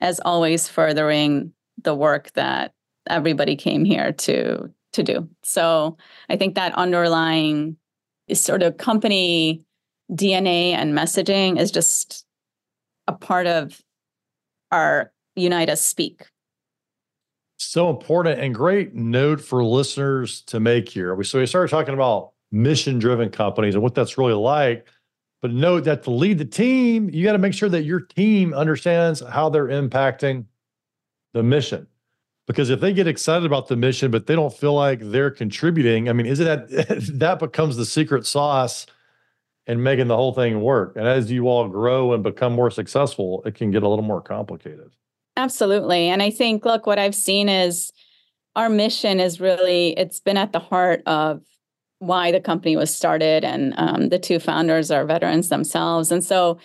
as 0.00 0.20
always 0.20 0.68
furthering 0.68 1.52
the 1.82 1.94
work 1.94 2.32
that 2.32 2.72
everybody 3.08 3.56
came 3.56 3.84
here 3.84 4.12
to 4.12 4.70
to 4.92 5.02
do. 5.02 5.28
So 5.42 5.96
I 6.28 6.36
think 6.36 6.54
that 6.54 6.74
underlying 6.74 7.76
sort 8.32 8.62
of 8.62 8.78
company 8.78 9.62
DNA 10.10 10.72
and 10.72 10.94
messaging 10.94 11.58
is 11.58 11.70
just 11.70 12.24
a 13.06 13.12
part 13.12 13.46
of 13.46 13.80
our 14.72 15.12
Unite 15.36 15.68
Us 15.68 15.82
Speak. 15.82 16.26
So 17.58 17.88
important 17.90 18.40
and 18.40 18.54
great 18.54 18.94
note 18.94 19.40
for 19.40 19.64
listeners 19.64 20.42
to 20.42 20.60
make 20.60 20.88
here. 20.88 21.22
So 21.22 21.38
we 21.38 21.46
started 21.46 21.70
talking 21.70 21.94
about 21.94 22.32
mission 22.52 22.98
driven 22.98 23.30
companies 23.30 23.74
and 23.74 23.82
what 23.82 23.94
that's 23.94 24.18
really 24.18 24.34
like. 24.34 24.86
But 25.42 25.52
note 25.52 25.84
that 25.84 26.02
to 26.04 26.10
lead 26.10 26.38
the 26.38 26.44
team, 26.44 27.10
you 27.10 27.24
got 27.24 27.32
to 27.32 27.38
make 27.38 27.54
sure 27.54 27.68
that 27.68 27.84
your 27.84 28.00
team 28.00 28.52
understands 28.54 29.20
how 29.20 29.48
they're 29.48 29.68
impacting 29.68 30.46
the 31.36 31.42
mission. 31.42 31.86
Because 32.46 32.70
if 32.70 32.80
they 32.80 32.92
get 32.92 33.06
excited 33.06 33.44
about 33.44 33.68
the 33.68 33.76
mission, 33.76 34.10
but 34.10 34.26
they 34.26 34.34
don't 34.34 34.52
feel 34.52 34.72
like 34.72 35.00
they're 35.02 35.30
contributing, 35.30 36.08
I 36.08 36.12
mean, 36.12 36.26
is 36.26 36.40
it 36.40 36.44
that 36.44 36.68
that 37.18 37.38
becomes 37.38 37.76
the 37.76 37.84
secret 37.84 38.24
sauce 38.24 38.86
and 39.66 39.82
making 39.82 40.08
the 40.08 40.16
whole 40.16 40.32
thing 40.32 40.60
work? 40.60 40.96
And 40.96 41.06
as 41.06 41.30
you 41.30 41.48
all 41.48 41.68
grow 41.68 42.14
and 42.14 42.22
become 42.22 42.52
more 42.52 42.70
successful, 42.70 43.42
it 43.44 43.54
can 43.54 43.70
get 43.70 43.82
a 43.82 43.88
little 43.88 44.04
more 44.04 44.22
complicated. 44.22 44.90
Absolutely. 45.36 46.08
And 46.08 46.22
I 46.22 46.30
think, 46.30 46.64
look, 46.64 46.86
what 46.86 46.98
I've 46.98 47.14
seen 47.14 47.48
is 47.48 47.92
our 48.54 48.70
mission 48.70 49.20
is 49.20 49.40
really, 49.40 49.90
it's 49.98 50.20
been 50.20 50.38
at 50.38 50.52
the 50.52 50.60
heart 50.60 51.02
of 51.04 51.42
why 51.98 52.30
the 52.32 52.40
company 52.40 52.76
was 52.76 52.94
started. 52.94 53.44
And 53.44 53.74
um, 53.76 54.08
the 54.08 54.18
two 54.18 54.38
founders 54.38 54.90
are 54.90 55.04
veterans 55.04 55.48
themselves. 55.50 56.10
And 56.10 56.24
so 56.24 56.58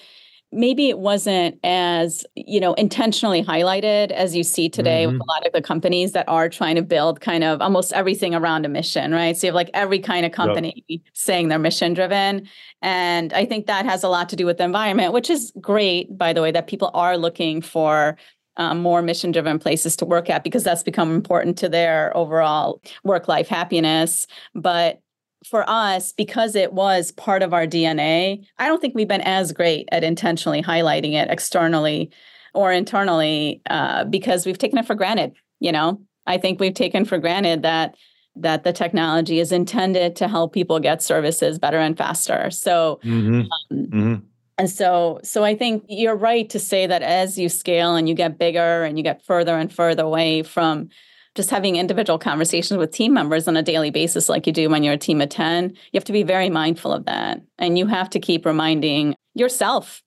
maybe 0.51 0.89
it 0.89 1.00
wasn't 1.00 1.58
as 1.63 2.25
you 2.36 2.60
know 2.60 2.74
intentionally 2.74 3.43
highlighted 3.43 4.12
as 4.12 4.36
you 4.36 4.43
see 4.43 4.67
today 4.67 5.03
mm-hmm. 5.03 5.13
with 5.13 5.22
a 5.22 5.31
lot 5.31 5.46
of 5.46 5.53
the 5.53 5.62
companies 5.62 6.12
that 6.12 6.27
are 6.27 6.50
trying 6.50 6.75
to 6.75 6.81
build 6.81 7.22
kind 7.22 7.43
of 7.43 7.62
almost 7.62 7.93
everything 7.93 8.36
around 8.36 8.65
a 8.65 8.70
mission 8.70 9.12
right 9.12 9.38
so 9.38 9.48
you 9.48 9.50
have 9.50 9.55
like 9.55 9.70
every 9.74 10.00
kind 10.00 10.25
of 10.25 10.31
company 10.31 10.84
yep. 10.88 11.01
saying 11.13 11.48
they're 11.48 11.60
mission 11.60 11.93
driven 11.93 12.48
and 12.81 13.34
i 13.34 13.46
think 13.46 13.65
that 13.67 13.86
has 13.86 14.03
a 14.03 14.10
lot 14.10 14.27
to 14.27 14.36
do 14.36 14.46
with 14.46 14.58
the 14.58 14.63
environment 14.63 15.13
which 15.13 15.29
is 15.29 15.53
great 15.62 16.17
by 16.17 16.34
the 16.34 16.41
way 16.41 16.51
that 16.51 16.67
people 16.67 16.91
are 16.93 17.17
looking 17.17 17.62
for 17.62 18.17
um, 18.58 18.81
more 18.81 19.01
mission 19.01 19.31
driven 19.31 19.58
places 19.58 19.96
to 19.96 20.05
work 20.05 20.29
at 20.29 20.43
because 20.43 20.63
that's 20.63 20.84
become 20.84 21.15
important 21.15 21.58
to 21.58 21.70
their 21.70 22.15
overall 22.15 22.81
work 23.03 23.27
life 23.29 23.48
happiness 23.48 24.27
but 24.53 25.01
for 25.45 25.67
us, 25.69 26.13
because 26.13 26.55
it 26.55 26.74
was 26.74 27.12
part 27.12 27.43
of 27.43 27.53
our 27.53 27.65
DNA, 27.65 28.45
I 28.60 28.67
don't 28.67 28.79
think 28.79 28.95
we've 28.95 29.07
been 29.07 29.21
as 29.21 29.51
great 29.51 29.89
at 29.91 30.03
intentionally 30.03 30.62
highlighting 30.62 31.13
it 31.13 31.29
externally 31.29 32.12
or 32.53 32.71
internally 32.71 33.62
uh, 33.69 34.03
because 34.05 34.45
we've 34.45 34.57
taken 34.57 34.77
it 34.77 34.86
for 34.86 34.95
granted. 34.95 35.33
You 35.60 35.71
know, 35.71 36.01
I 36.27 36.38
think 36.38 36.60
we've 36.60 36.74
taken 36.74 37.05
for 37.05 37.17
granted 37.17 37.63
that 37.63 37.95
that 38.36 38.63
the 38.63 38.71
technology 38.71 39.39
is 39.39 39.51
intended 39.51 40.15
to 40.15 40.27
help 40.27 40.53
people 40.53 40.79
get 40.79 41.01
services 41.01 41.60
better 41.60 41.79
and 41.79 41.98
faster. 41.98 42.50
So, 42.50 43.00
mm-hmm. 43.03 43.41
Um, 43.41 43.48
mm-hmm. 43.71 44.15
and 44.57 44.69
so, 44.69 45.19
so 45.21 45.43
I 45.43 45.55
think 45.55 45.83
you're 45.89 46.15
right 46.15 46.50
to 46.50 46.60
say 46.60 46.88
that 46.88 47.01
as 47.01 47.38
you 47.38 47.50
scale 47.50 47.95
and 47.95 48.07
you 48.07 48.15
get 48.15 48.38
bigger 48.38 48.83
and 48.83 48.98
you 48.98 49.03
get 49.03 49.25
further 49.25 49.57
and 49.57 49.71
further 49.71 50.03
away 50.03 50.43
from 50.43 50.89
just 51.35 51.50
having 51.50 51.75
individual 51.75 52.19
conversations 52.19 52.77
with 52.77 52.91
team 52.91 53.13
members 53.13 53.47
on 53.47 53.55
a 53.55 53.63
daily 53.63 53.89
basis, 53.89 54.27
like 54.27 54.45
you 54.45 54.53
do 54.53 54.69
when 54.69 54.83
you're 54.83 54.95
a 54.95 54.97
team 54.97 55.21
of 55.21 55.29
10, 55.29 55.69
you 55.69 55.97
have 55.97 56.03
to 56.05 56.11
be 56.11 56.23
very 56.23 56.50
mindful 56.50 56.91
of 56.91 57.05
that. 57.05 57.41
And 57.57 57.77
you 57.77 57.88
have 57.88 58.09
to 58.11 58.19
keep 58.19 58.45
reminding 58.45 59.15
yourself 59.33 60.03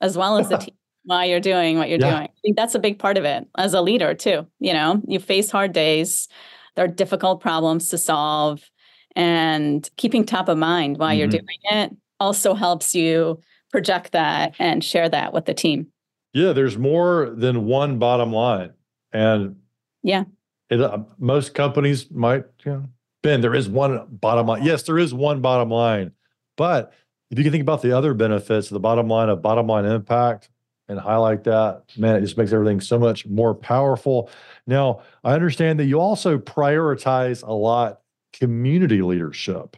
as 0.00 0.16
well 0.16 0.38
as 0.38 0.48
the 0.48 0.56
team 0.58 0.74
why 1.04 1.24
you're 1.24 1.40
doing 1.40 1.78
what 1.78 1.88
you're 1.88 2.00
yeah. 2.00 2.10
doing. 2.10 2.22
I 2.24 2.40
think 2.42 2.56
that's 2.56 2.74
a 2.74 2.80
big 2.80 2.98
part 2.98 3.16
of 3.16 3.24
it 3.24 3.46
as 3.56 3.74
a 3.74 3.80
leader, 3.80 4.12
too. 4.12 4.46
You 4.58 4.72
know, 4.72 5.00
you 5.06 5.20
face 5.20 5.50
hard 5.50 5.72
days, 5.72 6.28
there 6.74 6.84
are 6.84 6.88
difficult 6.88 7.40
problems 7.40 7.88
to 7.90 7.98
solve. 7.98 8.68
and 9.14 9.88
keeping 9.96 10.26
top 10.26 10.48
of 10.48 10.58
mind 10.58 10.98
while 10.98 11.10
mm-hmm. 11.10 11.18
you're 11.20 11.28
doing 11.28 11.46
it 11.70 11.96
also 12.20 12.54
helps 12.54 12.94
you 12.94 13.40
project 13.70 14.12
that 14.12 14.54
and 14.58 14.84
share 14.84 15.08
that 15.08 15.32
with 15.32 15.46
the 15.46 15.54
team. 15.54 15.86
Yeah, 16.32 16.52
there's 16.52 16.76
more 16.76 17.30
than 17.34 17.64
one 17.64 17.98
bottom 17.98 18.32
line. 18.32 18.72
And 19.12 19.56
yeah, 20.02 20.24
it, 20.70 20.80
uh, 20.80 20.98
most 21.18 21.54
companies 21.54 22.10
might, 22.10 22.44
you 22.64 22.72
know, 22.72 22.84
Ben, 23.22 23.40
there 23.40 23.54
is 23.54 23.68
one 23.68 24.06
bottom 24.08 24.46
line. 24.46 24.64
Yes, 24.64 24.82
there 24.84 24.98
is 24.98 25.12
one 25.12 25.40
bottom 25.40 25.70
line. 25.70 26.12
But 26.56 26.92
if 27.30 27.38
you 27.38 27.44
can 27.44 27.52
think 27.52 27.62
about 27.62 27.82
the 27.82 27.96
other 27.96 28.14
benefits, 28.14 28.68
the 28.68 28.80
bottom 28.80 29.08
line 29.08 29.28
of 29.28 29.42
bottom 29.42 29.66
line 29.66 29.84
impact 29.84 30.48
and 30.88 30.98
highlight 30.98 31.44
that, 31.44 31.82
man, 31.96 32.16
it 32.16 32.20
just 32.20 32.38
makes 32.38 32.52
everything 32.52 32.80
so 32.80 32.98
much 32.98 33.26
more 33.26 33.54
powerful. 33.54 34.30
Now, 34.66 35.02
I 35.24 35.32
understand 35.32 35.80
that 35.80 35.86
you 35.86 35.98
also 35.98 36.38
prioritize 36.38 37.42
a 37.46 37.52
lot 37.52 38.00
community 38.32 39.02
leadership. 39.02 39.76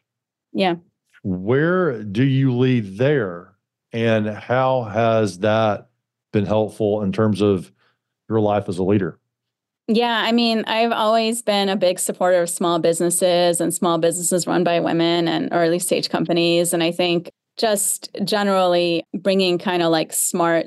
Yeah. 0.52 0.76
Where 1.22 2.02
do 2.02 2.24
you 2.24 2.54
lead 2.54 2.98
there? 2.98 3.54
And 3.92 4.28
how 4.28 4.82
has 4.82 5.38
that 5.38 5.88
been 6.32 6.44
helpful 6.44 7.02
in 7.02 7.12
terms 7.12 7.40
of 7.40 7.72
your 8.28 8.40
life 8.40 8.68
as 8.68 8.78
a 8.78 8.84
leader? 8.84 9.18
Yeah, 9.90 10.22
I 10.22 10.32
mean, 10.32 10.64
I've 10.66 10.92
always 10.92 11.40
been 11.40 11.70
a 11.70 11.76
big 11.76 11.98
supporter 11.98 12.42
of 12.42 12.50
small 12.50 12.78
businesses 12.78 13.58
and 13.58 13.72
small 13.72 13.96
businesses 13.96 14.46
run 14.46 14.62
by 14.62 14.80
women 14.80 15.26
and 15.26 15.48
early 15.50 15.78
stage 15.78 16.10
companies. 16.10 16.74
And 16.74 16.82
I 16.82 16.92
think 16.92 17.30
just 17.56 18.10
generally 18.22 19.02
bringing 19.14 19.58
kind 19.58 19.82
of 19.82 19.90
like 19.90 20.12
smart 20.12 20.66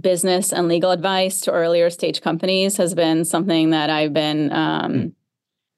business 0.00 0.50
and 0.50 0.66
legal 0.66 0.90
advice 0.92 1.42
to 1.42 1.52
earlier 1.52 1.90
stage 1.90 2.22
companies 2.22 2.78
has 2.78 2.94
been 2.94 3.26
something 3.26 3.70
that 3.70 3.90
I've 3.90 4.12
been 4.14 4.50
um, 4.52 4.92
mm 4.92 5.12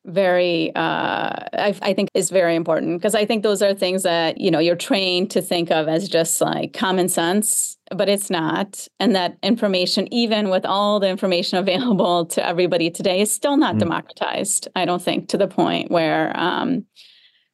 very 0.06 0.74
uh, 0.76 1.32
I, 1.52 1.74
I, 1.82 1.92
think 1.92 2.10
is 2.14 2.30
very 2.30 2.54
important 2.54 2.98
because 2.98 3.14
i 3.14 3.26
think 3.26 3.42
those 3.42 3.60
are 3.60 3.74
things 3.74 4.04
that 4.04 4.40
you 4.40 4.50
know 4.50 4.60
you're 4.60 4.76
trained 4.76 5.32
to 5.32 5.42
think 5.42 5.70
of 5.70 5.88
as 5.88 6.08
just 6.08 6.40
like 6.40 6.72
common 6.72 7.08
sense 7.08 7.76
but 7.90 8.08
it's 8.08 8.30
not 8.30 8.86
and 9.00 9.16
that 9.16 9.36
information 9.42 10.12
even 10.12 10.48
with 10.48 10.64
all 10.64 11.00
the 11.00 11.08
information 11.08 11.58
available 11.66 12.24
to 12.26 12.46
everybody 12.46 12.90
today 12.90 13.20
is 13.20 13.32
still 13.32 13.56
not 13.56 13.74
mm. 13.74 13.80
democratized 13.80 14.68
i 14.76 14.84
don't 14.84 15.02
think 15.02 15.28
to 15.28 15.36
the 15.36 15.48
point 15.48 15.90
where 15.90 16.32
um, 16.38 16.86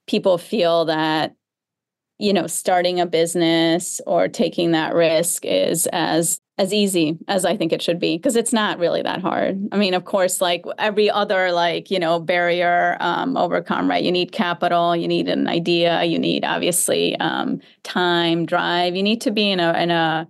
people 0.06 0.36
feel 0.36 0.84
that 0.84 1.34
you 2.18 2.34
know 2.34 2.46
starting 2.46 3.00
a 3.00 3.06
business 3.06 3.98
or 4.06 4.28
taking 4.28 4.72
that 4.72 4.94
risk 4.94 5.44
is 5.46 5.86
as 5.86 6.38
as 6.58 6.72
easy 6.72 7.18
as 7.28 7.44
I 7.44 7.56
think 7.56 7.72
it 7.72 7.80
should 7.80 7.98
be 7.98 8.16
because 8.16 8.36
it's 8.36 8.52
not 8.52 8.78
really 8.78 9.02
that 9.02 9.22
hard. 9.22 9.68
I 9.72 9.78
mean, 9.78 9.94
of 9.94 10.04
course, 10.04 10.40
like 10.40 10.64
every 10.78 11.10
other 11.10 11.50
like 11.50 11.90
you 11.90 11.98
know 11.98 12.20
barrier 12.20 12.96
um, 13.00 13.36
overcome, 13.36 13.88
right? 13.88 14.04
You 14.04 14.12
need 14.12 14.32
capital, 14.32 14.94
you 14.94 15.08
need 15.08 15.28
an 15.28 15.48
idea, 15.48 16.04
you 16.04 16.18
need 16.18 16.44
obviously 16.44 17.16
um, 17.16 17.60
time, 17.84 18.44
drive. 18.44 18.94
You 18.94 19.02
need 19.02 19.22
to 19.22 19.30
be 19.30 19.50
in 19.50 19.60
a 19.60 19.72
in 19.72 19.90
a 19.90 20.28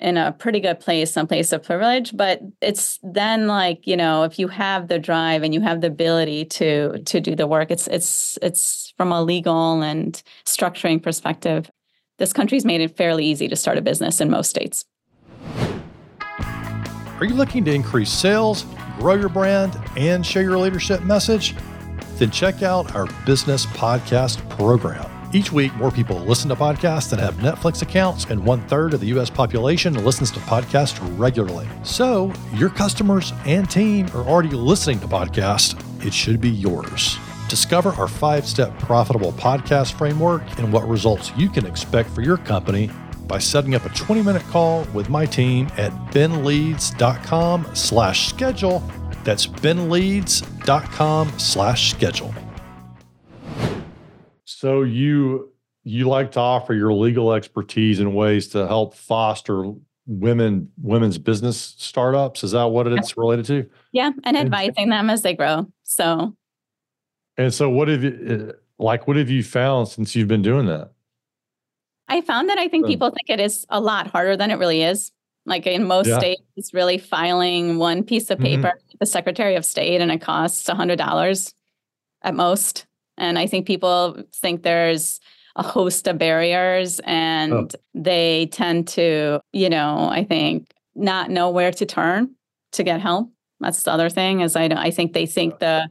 in 0.00 0.16
a 0.16 0.32
pretty 0.32 0.58
good 0.58 0.80
place, 0.80 1.12
some 1.12 1.28
place 1.28 1.52
of 1.52 1.62
privilege. 1.62 2.16
But 2.16 2.40
it's 2.62 2.98
then 3.02 3.46
like 3.46 3.86
you 3.86 3.96
know 3.96 4.22
if 4.24 4.38
you 4.38 4.48
have 4.48 4.88
the 4.88 4.98
drive 4.98 5.42
and 5.42 5.52
you 5.52 5.60
have 5.60 5.82
the 5.82 5.88
ability 5.88 6.46
to 6.46 6.98
to 7.02 7.20
do 7.20 7.36
the 7.36 7.46
work, 7.46 7.70
it's 7.70 7.88
it's 7.88 8.38
it's 8.40 8.94
from 8.96 9.12
a 9.12 9.22
legal 9.22 9.82
and 9.82 10.20
structuring 10.46 11.02
perspective. 11.02 11.70
This 12.18 12.32
country's 12.32 12.64
made 12.64 12.80
it 12.80 12.96
fairly 12.96 13.26
easy 13.26 13.48
to 13.48 13.56
start 13.56 13.76
a 13.76 13.82
business 13.82 14.20
in 14.20 14.30
most 14.30 14.48
states. 14.48 14.86
Are 17.22 17.24
you 17.24 17.34
looking 17.34 17.64
to 17.66 17.72
increase 17.72 18.10
sales, 18.10 18.66
grow 18.98 19.14
your 19.14 19.28
brand, 19.28 19.80
and 19.96 20.26
share 20.26 20.42
your 20.42 20.58
leadership 20.58 21.04
message? 21.04 21.54
Then 22.16 22.32
check 22.32 22.64
out 22.64 22.96
our 22.96 23.06
business 23.24 23.64
podcast 23.64 24.40
program. 24.50 25.08
Each 25.32 25.52
week, 25.52 25.72
more 25.76 25.92
people 25.92 26.18
listen 26.18 26.48
to 26.48 26.56
podcasts 26.56 27.10
than 27.10 27.20
have 27.20 27.36
Netflix 27.36 27.80
accounts, 27.80 28.24
and 28.24 28.44
one 28.44 28.66
third 28.66 28.92
of 28.92 28.98
the 28.98 29.06
U.S. 29.06 29.30
population 29.30 30.04
listens 30.04 30.32
to 30.32 30.40
podcasts 30.40 30.98
regularly. 31.16 31.68
So, 31.84 32.32
your 32.54 32.70
customers 32.70 33.32
and 33.46 33.70
team 33.70 34.08
are 34.16 34.26
already 34.26 34.50
listening 34.50 34.98
to 34.98 35.06
podcasts. 35.06 35.78
It 36.04 36.12
should 36.12 36.40
be 36.40 36.50
yours. 36.50 37.18
Discover 37.48 37.90
our 37.90 38.08
five 38.08 38.44
step 38.48 38.76
profitable 38.80 39.30
podcast 39.34 39.92
framework 39.92 40.42
and 40.58 40.72
what 40.72 40.88
results 40.88 41.30
you 41.36 41.48
can 41.48 41.66
expect 41.66 42.10
for 42.10 42.22
your 42.22 42.38
company 42.38 42.90
by 43.26 43.38
setting 43.38 43.74
up 43.74 43.84
a 43.84 43.90
20 43.90 44.22
minute 44.22 44.42
call 44.44 44.84
with 44.94 45.08
my 45.08 45.26
team 45.26 45.68
at 45.76 45.92
benleads.com 46.12 47.66
slash 47.74 48.28
schedule. 48.28 48.82
That's 49.24 49.46
benleads.com 49.46 51.38
slash 51.38 51.90
schedule. 51.90 52.34
So 54.44 54.82
you 54.82 55.52
you 55.84 56.08
like 56.08 56.32
to 56.32 56.40
offer 56.40 56.74
your 56.74 56.92
legal 56.92 57.32
expertise 57.32 57.98
in 57.98 58.14
ways 58.14 58.48
to 58.48 58.66
help 58.66 58.94
foster 58.94 59.72
women 60.06 60.70
women's 60.80 61.18
business 61.18 61.74
startups. 61.78 62.44
Is 62.44 62.52
that 62.52 62.64
what 62.64 62.86
it's 62.86 63.16
related 63.16 63.46
to? 63.46 63.68
Yeah, 63.92 64.12
and 64.24 64.36
advising 64.36 64.88
them 64.88 65.10
as 65.10 65.22
they 65.22 65.34
grow. 65.34 65.66
So 65.82 66.36
And 67.36 67.52
so 67.52 67.68
what 67.70 67.88
have 67.88 68.04
you 68.04 68.48
eh, 68.50 68.52
like 68.78 69.06
what 69.06 69.16
have 69.16 69.30
you 69.30 69.42
found 69.42 69.88
since 69.88 70.14
you've 70.14 70.28
been 70.28 70.42
doing 70.42 70.66
that? 70.66 70.91
I 72.08 72.20
found 72.20 72.48
that 72.48 72.58
I 72.58 72.68
think 72.68 72.86
people 72.86 73.10
think 73.10 73.30
it 73.30 73.40
is 73.40 73.66
a 73.68 73.80
lot 73.80 74.06
harder 74.08 74.36
than 74.36 74.50
it 74.50 74.58
really 74.58 74.82
is. 74.82 75.12
Like 75.44 75.66
in 75.66 75.86
most 75.86 76.08
yeah. 76.08 76.18
states, 76.18 76.42
it's 76.56 76.74
really 76.74 76.98
filing 76.98 77.78
one 77.78 78.04
piece 78.04 78.30
of 78.30 78.38
paper 78.38 78.68
mm-hmm. 78.68 78.96
the 79.00 79.06
Secretary 79.06 79.56
of 79.56 79.64
State, 79.64 80.00
and 80.00 80.12
it 80.12 80.20
costs 80.20 80.68
$100 80.68 81.54
at 82.22 82.34
most. 82.34 82.86
And 83.18 83.38
I 83.38 83.46
think 83.46 83.66
people 83.66 84.22
think 84.34 84.62
there's 84.62 85.20
a 85.56 85.62
host 85.62 86.06
of 86.06 86.18
barriers, 86.18 87.00
and 87.04 87.52
oh. 87.52 87.68
they 87.94 88.46
tend 88.52 88.88
to, 88.88 89.40
you 89.52 89.68
know, 89.68 90.08
I 90.10 90.24
think 90.24 90.72
not 90.94 91.30
know 91.30 91.50
where 91.50 91.72
to 91.72 91.86
turn 91.86 92.34
to 92.72 92.82
get 92.82 93.00
help. 93.00 93.30
That's 93.60 93.82
the 93.82 93.92
other 93.92 94.10
thing 94.10 94.40
is 94.40 94.56
I, 94.56 94.64
I 94.64 94.90
think 94.90 95.12
they 95.12 95.26
think 95.26 95.58
the 95.58 95.88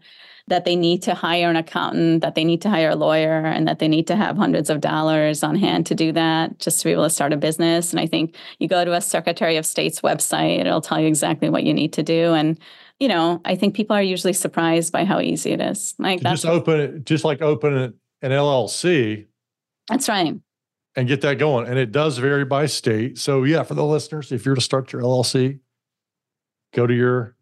that 0.52 0.66
they 0.66 0.76
need 0.76 1.02
to 1.02 1.16
hire 1.16 1.50
an 1.50 1.56
accountant, 1.56 2.20
that 2.20 2.36
they 2.36 2.44
need 2.44 2.62
to 2.62 2.70
hire 2.70 2.90
a 2.90 2.96
lawyer, 2.96 3.46
and 3.46 3.66
that 3.70 3.80
they 3.80 3.88
need 3.88 4.06
to 4.06 4.18
have 4.18 4.36
hundreds 4.36 4.70
of 4.70 4.82
dollars 4.82 5.44
on 5.44 5.56
hand 5.56 5.86
to 5.86 5.96
do 5.96 6.12
that 6.12 6.60
just 6.60 6.82
to 6.82 6.86
be 6.86 6.92
able 6.92 7.06
to 7.06 7.10
start 7.10 7.32
a 7.32 7.38
business. 7.38 7.94
And 7.94 8.02
I 8.02 8.06
think 8.06 8.36
you 8.60 8.68
go 8.68 8.84
to 8.84 8.94
a 8.94 9.00
Secretary 9.00 9.56
of 9.56 9.66
State's 9.66 10.02
website, 10.02 10.60
it'll 10.60 10.82
tell 10.82 11.00
you 11.00 11.08
exactly 11.08 11.50
what 11.50 11.64
you 11.64 11.74
need 11.74 11.94
to 11.94 12.04
do. 12.04 12.34
And 12.34 12.60
you 13.00 13.08
know, 13.08 13.40
I 13.46 13.56
think 13.56 13.76
people 13.76 13.96
are 13.96 14.04
usually 14.04 14.34
surprised 14.34 14.92
by 14.92 15.06
how 15.06 15.22
easy 15.22 15.52
it 15.52 15.62
is. 15.62 15.96
Like 15.98 16.22
just 16.22 16.46
open 16.46 16.80
it, 16.82 17.06
just 17.06 17.24
like 17.24 17.42
open 17.42 17.74
an 17.74 17.94
LLC. 18.22 19.28
That's 19.88 20.10
right. 20.10 20.36
And 20.98 21.08
get 21.08 21.22
that 21.22 21.40
going. 21.40 21.66
And 21.66 21.80
it 21.80 21.94
does 21.94 22.18
vary 22.18 22.44
by 22.44 22.66
state. 22.66 23.18
So 23.18 23.46
yeah, 23.46 23.64
for 23.64 23.74
the 23.74 23.86
listeners, 23.86 24.34
if 24.34 24.46
you're 24.46 24.56
to 24.56 24.62
start 24.62 24.92
your 24.92 25.02
LLC, 25.02 25.60
go 26.74 26.86
to 26.86 26.94
your 26.94 27.38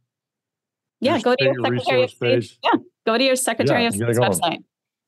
yeah, 1.01 1.19
go 1.19 1.35
to 1.35 1.43
your 1.43 1.55
Secretary 1.63 2.03
of 2.03 2.11
State. 2.11 2.57
Yeah, 2.63 2.71
go 3.05 3.17
to 3.17 3.23
your 3.23 3.35
Secretary 3.35 3.83
yeah, 3.83 3.87
of 3.89 3.95
State's 3.95 4.19
website. 4.19 4.63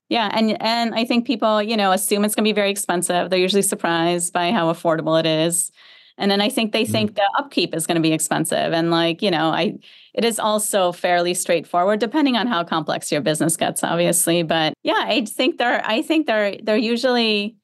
Yeah, 0.09 0.29
and 0.33 0.61
and 0.61 0.93
I 0.93 1.05
think 1.05 1.25
people, 1.25 1.63
you 1.63 1.77
know, 1.77 1.91
assume 1.91 2.25
it's 2.25 2.35
going 2.35 2.43
to 2.43 2.49
be 2.49 2.53
very 2.53 2.69
expensive. 2.69 3.29
They're 3.29 3.39
usually 3.39 3.61
surprised 3.61 4.33
by 4.33 4.51
how 4.51 4.71
affordable 4.71 5.19
it 5.19 5.25
is. 5.25 5.71
And 6.17 6.29
then 6.29 6.41
I 6.41 6.49
think 6.49 6.73
they 6.73 6.83
mm 6.83 6.91
think 6.91 7.15
the 7.15 7.29
upkeep 7.39 7.73
is 7.73 7.87
going 7.87 7.95
to 7.95 8.01
be 8.01 8.11
expensive. 8.11 8.73
And 8.73 8.91
like, 8.91 9.21
you 9.21 9.31
know, 9.31 9.49
I 9.49 9.79
it 10.13 10.25
is 10.25 10.39
also 10.39 10.91
fairly 10.91 11.33
straightforward, 11.33 11.99
depending 11.99 12.35
on 12.35 12.47
how 12.47 12.63
complex 12.63 13.11
your 13.11 13.21
business 13.21 13.55
gets, 13.55 13.83
obviously. 13.83 14.43
But 14.43 14.73
yeah, 14.83 15.05
I 15.07 15.25
think 15.25 15.57
they're 15.57 15.81
I 15.85 16.01
think 16.01 16.27
they're 16.27 16.57
they're 16.61 16.75
usually 16.75 17.55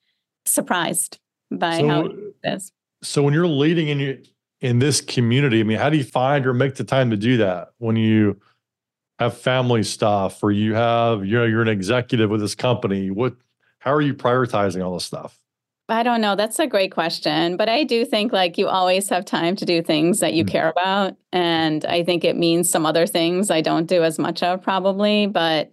surprised 0.46 1.20
by 1.52 1.80
so, 1.80 1.88
how 1.88 2.06
it 2.06 2.16
is. 2.46 2.72
So 3.04 3.24
when 3.24 3.34
you're 3.34 3.48
leading 3.48 3.90
in 3.90 4.00
your 4.00 4.16
in 4.62 4.80
this 4.80 5.02
community? 5.02 5.60
I 5.60 5.64
mean, 5.64 5.78
how 5.78 5.90
do 5.90 5.98
you 5.98 6.04
find 6.04 6.46
or 6.46 6.54
make 6.54 6.76
the 6.76 6.84
time 6.84 7.12
to 7.12 7.18
do 7.18 7.38
that 7.38 7.70
when 7.78 7.96
you 7.96 8.40
have 9.20 9.38
family 9.38 9.84
stuff 9.84 10.44
or 10.44 10.52
you 10.52 10.74
have, 10.76 11.26
you 11.26 11.38
know, 11.38 11.46
you're 11.46 11.62
an 11.62 11.68
executive 11.68 12.30
with 12.30 12.42
this 12.42 12.56
company? 12.56 13.10
What, 13.10 13.36
how 13.80 13.94
are 13.94 14.02
you 14.02 14.14
prioritizing 14.14 14.86
all 14.86 14.94
this 14.94 15.06
stuff? 15.06 15.40
I 15.90 16.04
don't 16.04 16.20
know. 16.20 16.36
That's 16.36 16.60
a 16.60 16.68
great 16.68 16.92
question. 16.92 17.56
But 17.56 17.70
I 17.70 17.84
do 17.84 18.04
think 18.04 18.34
like 18.34 18.58
you 18.58 18.68
always 18.68 19.08
have 19.10 19.24
time 19.24 19.56
to 19.56 19.66
do 19.66 19.82
things 19.82 20.20
that 20.20 20.34
you 20.34 20.44
mm-hmm. 20.44 20.52
care 20.52 20.70
about. 20.70 21.16
And 21.32 21.86
I 21.86 22.04
think 22.04 22.24
it 22.24 22.36
means 22.36 22.70
some 22.70 22.86
other 22.86 23.08
things 23.08 23.50
I 23.50 23.62
don't 23.62 23.86
do 23.86 24.04
as 24.04 24.20
much 24.20 24.44
of 24.44 24.62
probably. 24.62 25.28
But 25.28 25.72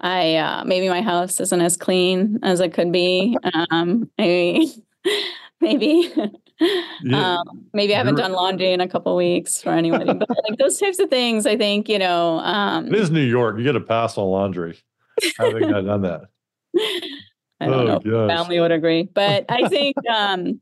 I, 0.00 0.36
uh, 0.36 0.64
maybe 0.64 0.88
my 0.88 1.00
house 1.00 1.40
isn't 1.40 1.60
as 1.60 1.76
clean 1.76 2.40
as 2.42 2.60
it 2.60 2.74
could 2.74 2.92
be. 2.92 3.36
Um, 3.70 4.10
maybe, 4.18 4.72
maybe 5.60 6.12
yeah. 7.02 7.38
um, 7.38 7.66
maybe 7.72 7.94
I 7.94 7.98
haven't 7.98 8.16
You're, 8.16 8.28
done 8.28 8.32
laundry 8.32 8.72
in 8.72 8.80
a 8.80 8.88
couple 8.88 9.14
weeks 9.16 9.60
for 9.60 9.70
anybody, 9.70 10.12
but 10.14 10.28
like 10.28 10.56
those 10.58 10.78
types 10.78 10.98
of 10.98 11.10
things, 11.10 11.46
I 11.46 11.56
think 11.56 11.88
you 11.88 11.98
know. 11.98 12.38
Um, 12.38 12.86
it 12.86 12.94
is 12.94 13.10
New 13.10 13.20
York. 13.24 13.58
You 13.58 13.64
get 13.64 13.76
a 13.76 13.80
pass 13.80 14.16
on 14.16 14.26
laundry. 14.26 14.78
Having 15.38 15.70
not 15.70 15.84
done 15.84 16.02
that. 16.02 16.22
I 17.60 17.66
don't 17.66 17.88
oh, 17.88 17.98
know. 18.04 18.28
Family 18.28 18.60
would 18.60 18.72
agree, 18.72 19.08
but 19.14 19.46
I 19.48 19.68
think 19.68 19.96
um, 20.08 20.60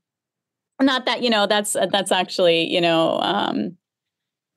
not 0.80 1.06
that 1.06 1.22
you 1.22 1.30
know 1.30 1.46
that's 1.46 1.72
that's 1.90 2.12
actually 2.12 2.72
you 2.72 2.80
know 2.80 3.18
um, 3.20 3.76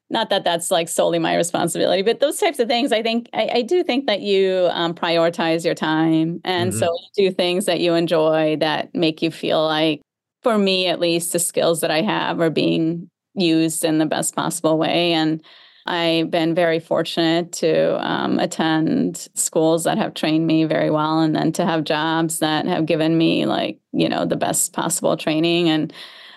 not 0.10 0.30
that 0.30 0.44
that's 0.44 0.72
like 0.72 0.88
solely 0.88 1.20
my 1.20 1.36
responsibility, 1.36 2.02
but 2.02 2.20
those 2.20 2.40
types 2.40 2.60
of 2.60 2.68
things, 2.68 2.92
I 2.92 3.04
think, 3.04 3.30
I, 3.34 3.50
I 3.56 3.62
do 3.62 3.84
think 3.84 4.06
that 4.08 4.22
you 4.22 4.70
um, 4.72 4.94
prioritize 4.94 5.66
your 5.66 5.76
time. 5.76 6.40
And 6.46 6.72
mm-hmm. 6.72 6.80
so 6.80 6.98
you 7.16 7.30
do 7.30 7.36
things 7.36 7.66
that 7.66 7.82
you 7.82 7.94
enjoy 7.94 8.56
that 8.58 8.94
make 8.96 9.22
you 9.22 9.32
feel 9.32 9.66
like, 9.66 10.02
for 10.44 10.58
me 10.58 10.88
at 10.88 11.00
least, 11.00 11.34
the 11.34 11.40
skills 11.40 11.82
that 11.82 11.92
I 11.92 12.02
have 12.02 12.40
are 12.40 12.50
being 12.50 13.10
used 13.34 13.84
in 13.84 13.98
the 13.98 14.06
best 14.06 14.36
possible 14.36 14.78
way. 14.78 15.14
And 15.14 15.44
I've 15.86 16.30
been 16.30 16.54
very 16.54 16.80
fortunate 16.80 17.54
to 17.54 18.06
um, 18.06 18.40
attend 18.40 19.30
schools 19.36 19.86
that 19.86 19.98
have 19.98 20.14
trained 20.14 20.46
me 20.46 20.66
very 20.66 20.92
well 20.92 21.22
and 21.22 21.36
then 21.36 21.54
to 21.54 21.66
have 21.66 21.86
jobs 21.86 22.40
that 22.40 22.66
have 22.66 22.86
given 22.86 23.18
me 23.18 23.46
like, 23.46 23.80
you 23.94 24.10
know, 24.10 24.26
the 24.26 24.36
best 24.36 24.74
possible 24.74 25.16
training. 25.16 25.70
And 25.70 25.94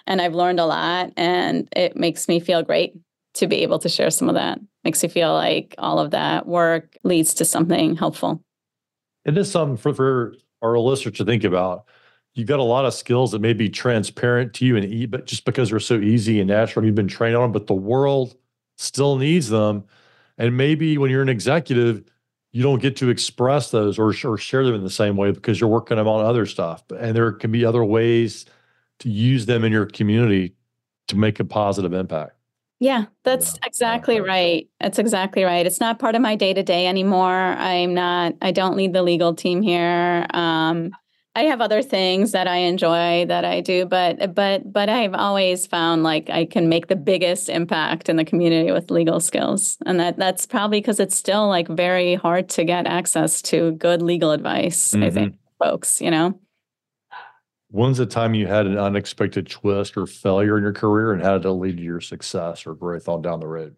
and 0.06 0.20
I've 0.20 0.34
learned 0.34 0.60
a 0.60 0.66
lot 0.66 1.12
and 1.16 1.68
it 1.76 1.96
makes 1.96 2.26
me 2.26 2.40
feel 2.40 2.62
great 2.62 2.94
to 3.34 3.46
be 3.46 3.56
able 3.62 3.78
to 3.80 3.88
share 3.88 4.10
some 4.10 4.28
of 4.28 4.34
that. 4.34 4.58
Makes 4.84 5.02
you 5.02 5.08
feel 5.08 5.32
like 5.32 5.74
all 5.78 5.98
of 5.98 6.12
that 6.12 6.46
work 6.46 6.96
leads 7.04 7.34
to 7.34 7.44
something 7.44 7.96
helpful. 7.96 8.42
It 9.24 9.36
is 9.36 9.50
something 9.50 9.76
for, 9.76 9.92
for 9.92 10.34
our 10.62 10.78
listeners 10.78 11.18
to 11.18 11.24
think 11.24 11.44
about. 11.44 11.84
You've 12.34 12.48
got 12.48 12.60
a 12.60 12.64
lot 12.64 12.84
of 12.84 12.94
skills 12.94 13.32
that 13.32 13.40
may 13.40 13.52
be 13.52 13.68
transparent 13.68 14.54
to 14.54 14.64
you 14.64 14.76
and 14.76 14.84
eat, 14.84 15.06
but 15.06 15.26
just 15.26 15.44
because 15.44 15.70
they're 15.70 15.80
so 15.80 15.98
easy 15.98 16.38
and 16.40 16.48
natural, 16.48 16.84
you've 16.84 16.94
been 16.94 17.08
trained 17.08 17.36
on 17.36 17.42
them, 17.42 17.52
but 17.52 17.66
the 17.66 17.74
world 17.74 18.36
still 18.76 19.16
needs 19.16 19.48
them. 19.48 19.84
And 20.38 20.56
maybe 20.56 20.96
when 20.96 21.10
you're 21.10 21.22
an 21.22 21.28
executive, 21.28 22.04
you 22.52 22.62
don't 22.62 22.80
get 22.80 22.96
to 22.96 23.10
express 23.10 23.70
those 23.70 23.98
or, 23.98 24.14
or 24.24 24.38
share 24.38 24.64
them 24.64 24.74
in 24.74 24.82
the 24.82 24.90
same 24.90 25.16
way 25.16 25.32
because 25.32 25.60
you're 25.60 25.68
working 25.68 25.96
them 25.96 26.08
on 26.08 26.24
other 26.24 26.46
stuff. 26.46 26.82
And 26.98 27.14
there 27.14 27.32
can 27.32 27.52
be 27.52 27.64
other 27.64 27.84
ways 27.84 28.46
to 29.00 29.10
use 29.10 29.46
them 29.46 29.64
in 29.64 29.72
your 29.72 29.86
community 29.86 30.54
to 31.08 31.16
make 31.16 31.40
a 31.40 31.44
positive 31.44 31.92
impact. 31.92 32.32
Yeah, 32.78 33.06
that's 33.24 33.52
yeah. 33.54 33.66
exactly 33.66 34.20
right. 34.20 34.68
That's 34.80 34.98
exactly 34.98 35.44
right. 35.44 35.66
It's 35.66 35.80
not 35.80 35.98
part 35.98 36.14
of 36.14 36.22
my 36.22 36.34
day 36.34 36.54
to 36.54 36.62
day 36.62 36.86
anymore. 36.86 37.30
I'm 37.30 37.92
not, 37.92 38.34
I 38.40 38.52
don't 38.52 38.76
lead 38.76 38.94
the 38.94 39.02
legal 39.02 39.34
team 39.34 39.60
here. 39.60 40.26
Um, 40.32 40.90
I 41.40 41.44
have 41.44 41.62
other 41.62 41.80
things 41.80 42.32
that 42.32 42.46
I 42.46 42.56
enjoy 42.56 43.24
that 43.24 43.46
I 43.46 43.62
do, 43.62 43.86
but 43.86 44.34
but 44.34 44.70
but 44.70 44.90
I've 44.90 45.14
always 45.14 45.66
found 45.66 46.02
like 46.02 46.28
I 46.28 46.44
can 46.44 46.68
make 46.68 46.88
the 46.88 46.96
biggest 46.96 47.48
impact 47.48 48.10
in 48.10 48.16
the 48.16 48.26
community 48.26 48.70
with 48.72 48.90
legal 48.90 49.20
skills, 49.20 49.78
and 49.86 49.98
that 49.98 50.18
that's 50.18 50.44
probably 50.44 50.82
because 50.82 51.00
it's 51.00 51.16
still 51.16 51.48
like 51.48 51.66
very 51.66 52.14
hard 52.14 52.50
to 52.50 52.64
get 52.64 52.86
access 52.86 53.40
to 53.42 53.72
good 53.72 54.02
legal 54.02 54.32
advice. 54.32 54.92
Mm-hmm. 54.92 55.02
I 55.02 55.10
think 55.10 55.34
folks, 55.58 56.02
you 56.02 56.10
know. 56.10 56.38
When's 57.68 57.96
the 57.96 58.04
time 58.04 58.34
you 58.34 58.46
had 58.46 58.66
an 58.66 58.76
unexpected 58.76 59.48
twist 59.48 59.96
or 59.96 60.06
failure 60.06 60.58
in 60.58 60.62
your 60.62 60.74
career 60.74 61.12
and 61.12 61.22
how 61.22 61.38
did 61.38 61.46
it 61.46 61.52
lead 61.52 61.78
to 61.78 61.82
your 61.82 62.02
success 62.02 62.66
or 62.66 62.74
growth 62.74 63.08
on 63.08 63.22
down 63.22 63.40
the 63.40 63.46
road? 63.46 63.76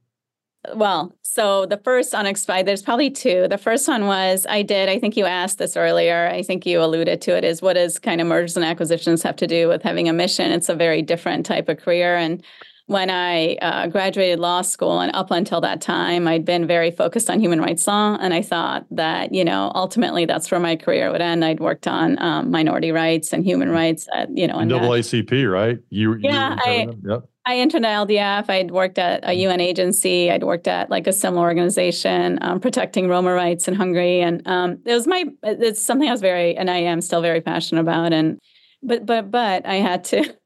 Well, 0.75 1.13
so 1.23 1.67
the 1.67 1.77
first 1.77 2.15
unexpected, 2.15 2.67
there's 2.67 2.83
probably 2.83 3.11
two. 3.11 3.49
The 3.49 3.59
first 3.59 3.89
one 3.89 4.07
was 4.07 4.47
I 4.49 4.63
did, 4.63 4.89
I 4.89 4.99
think 5.01 5.17
you 5.17 5.25
asked 5.25 5.59
this 5.59 5.77
earlier. 5.77 6.29
I 6.29 6.43
think 6.45 6.65
you 6.67 6.81
alluded 6.81 7.21
to 7.23 7.37
it 7.37 7.43
is 7.43 7.61
what 7.61 7.73
does 7.73 7.99
kind 7.99 8.21
of 8.21 8.29
mergers 8.29 8.57
and 8.57 8.65
acquisitions 8.65 9.25
have 9.25 9.35
to 9.37 9.49
do 9.49 9.67
with 9.67 9.83
having 9.83 10.09
a 10.09 10.13
mission? 10.13 10.53
It's 10.53 10.69
a 10.69 10.77
very 10.77 11.03
different 11.03 11.47
type 11.47 11.69
of 11.69 11.79
career. 11.79 12.17
And 12.17 12.45
when 12.87 13.11
I 13.11 13.55
uh, 13.57 13.87
graduated 13.87 14.39
law 14.39 14.63
school 14.63 15.01
and 15.01 15.15
up 15.15 15.31
until 15.31 15.61
that 15.61 15.81
time, 15.81 16.27
I'd 16.27 16.45
been 16.45 16.67
very 16.67 16.91
focused 16.91 17.31
on 17.31 17.41
human 17.41 17.61
rights 17.61 17.87
law. 17.87 18.19
And 18.21 18.35
I 18.35 18.43
thought 18.43 18.87
that, 18.91 19.33
you 19.33 19.45
know, 19.45 19.71
ultimately 19.75 20.25
that's 20.25 20.51
where 20.51 20.61
my 20.61 20.77
career 20.77 21.11
would 21.11 21.21
end. 21.21 21.45
I'd 21.45 21.61
worked 21.61 21.87
on 21.87 22.21
um, 22.21 22.51
minority 22.51 22.91
rights 22.91 23.33
and 23.33 23.45
human 23.45 23.71
rights 23.71 24.09
at, 24.15 24.37
you 24.37 24.47
know, 24.47 24.59
and 24.59 24.71
NAACP, 24.71 25.51
right? 25.51 25.79
You, 25.91 26.17
yeah, 26.21 26.55
you 26.55 26.61
I, 26.65 26.89
yep. 27.05 27.29
I 27.47 27.57
entered 27.59 27.83
LDF. 27.83 28.51
I'd 28.51 28.71
worked 28.71 28.99
at 28.99 29.21
a 29.29 29.33
UN 29.33 29.61
agency. 29.61 30.31
I'd 30.31 30.45
worked 30.45 30.69
at 30.69 30.91
like 30.91 31.07
a 31.07 31.13
similar 31.13 31.43
organization 31.43 32.39
um, 32.43 32.61
protecting 32.61 33.09
Roma 33.09 33.33
rights 33.33 33.69
in 33.69 33.75
Hungary. 33.75 34.21
And 34.21 34.47
um, 34.47 34.79
it 34.85 34.93
was 34.93 35.07
my, 35.07 35.25
it's 35.43 35.85
something 35.85 36.09
I 36.09 36.13
was 36.13 36.21
very, 36.21 36.57
and 36.57 36.71
I 36.71 36.79
am 36.79 37.01
still 37.01 37.23
very 37.23 37.41
passionate 37.41 37.81
about. 37.81 38.13
And, 38.13 38.39
but, 38.83 39.07
but, 39.07 39.31
but 39.31 39.67
I 39.67 39.77
had 39.77 40.05
to, 40.05 40.37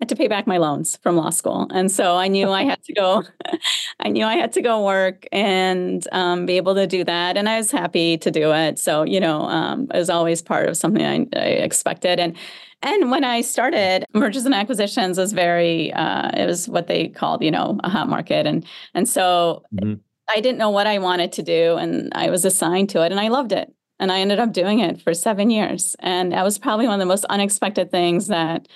had 0.00 0.08
to 0.08 0.16
pay 0.16 0.28
back 0.28 0.46
my 0.46 0.58
loans 0.58 0.98
from 1.02 1.16
law 1.16 1.30
school. 1.30 1.68
And 1.72 1.90
so 1.90 2.16
I 2.16 2.28
knew 2.28 2.50
I 2.50 2.64
had 2.64 2.82
to 2.84 2.92
go, 2.92 3.22
I 4.00 4.08
knew 4.08 4.24
I 4.24 4.34
had 4.34 4.52
to 4.54 4.62
go 4.62 4.84
work 4.84 5.26
and 5.30 6.06
um, 6.12 6.46
be 6.46 6.56
able 6.56 6.74
to 6.74 6.86
do 6.86 7.04
that. 7.04 7.36
And 7.36 7.48
I 7.48 7.56
was 7.58 7.70
happy 7.70 8.18
to 8.18 8.30
do 8.30 8.52
it. 8.52 8.78
So, 8.78 9.04
you 9.04 9.20
know, 9.20 9.42
um, 9.42 9.88
it 9.94 9.96
was 9.96 10.10
always 10.10 10.42
part 10.42 10.68
of 10.68 10.76
something 10.76 11.04
I, 11.04 11.26
I, 11.38 11.46
expected. 11.46 12.18
And, 12.18 12.36
and 12.82 13.10
when 13.10 13.24
I 13.24 13.40
started, 13.40 14.04
mergers 14.12 14.44
and 14.44 14.54
acquisitions 14.54 15.16
was 15.16 15.32
very, 15.32 15.92
uh, 15.92 16.30
it 16.34 16.46
was 16.46 16.68
what 16.68 16.88
they 16.88 17.08
called, 17.08 17.42
you 17.42 17.50
know, 17.50 17.78
a 17.84 17.88
hot 17.88 18.08
market. 18.08 18.46
And, 18.46 18.66
and 18.94 19.08
so 19.08 19.62
mm-hmm. 19.74 19.94
I 20.28 20.40
didn't 20.40 20.58
know 20.58 20.70
what 20.70 20.86
I 20.86 20.98
wanted 20.98 21.32
to 21.32 21.42
do. 21.42 21.76
And 21.76 22.12
I 22.14 22.30
was 22.30 22.44
assigned 22.44 22.90
to 22.90 23.02
it 23.04 23.12
and 23.12 23.20
I 23.20 23.28
loved 23.28 23.52
it. 23.52 23.72
And 24.00 24.10
I 24.10 24.20
ended 24.20 24.40
up 24.40 24.52
doing 24.52 24.80
it 24.80 25.00
for 25.00 25.14
seven 25.14 25.50
years. 25.50 25.94
And 26.00 26.32
that 26.32 26.42
was 26.42 26.58
probably 26.58 26.86
one 26.86 26.94
of 26.94 27.00
the 27.00 27.06
most 27.06 27.24
unexpected 27.26 27.92
things 27.92 28.26
that 28.26 28.66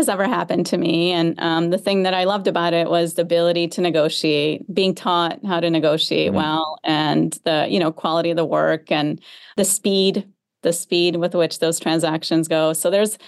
has 0.00 0.08
ever 0.08 0.26
happened 0.26 0.64
to 0.66 0.78
me. 0.78 1.12
And 1.12 1.38
um, 1.40 1.70
the 1.70 1.78
thing 1.78 2.04
that 2.04 2.14
I 2.14 2.24
loved 2.24 2.46
about 2.46 2.72
it 2.72 2.88
was 2.88 3.14
the 3.14 3.22
ability 3.22 3.68
to 3.68 3.80
negotiate, 3.82 4.72
being 4.74 4.94
taught 4.94 5.44
how 5.44 5.60
to 5.60 5.70
negotiate 5.70 6.28
mm-hmm. 6.28 6.36
well, 6.36 6.78
and 6.84 7.38
the 7.44 7.66
you 7.68 7.78
know 7.78 7.92
quality 7.92 8.30
of 8.30 8.36
the 8.36 8.44
work 8.44 8.90
and 8.90 9.20
the 9.56 9.64
speed, 9.64 10.26
the 10.62 10.72
speed 10.72 11.16
with 11.16 11.34
which 11.34 11.58
those 11.58 11.78
transactions 11.78 12.48
go. 12.48 12.72
So 12.72 12.90
there's 12.90 13.18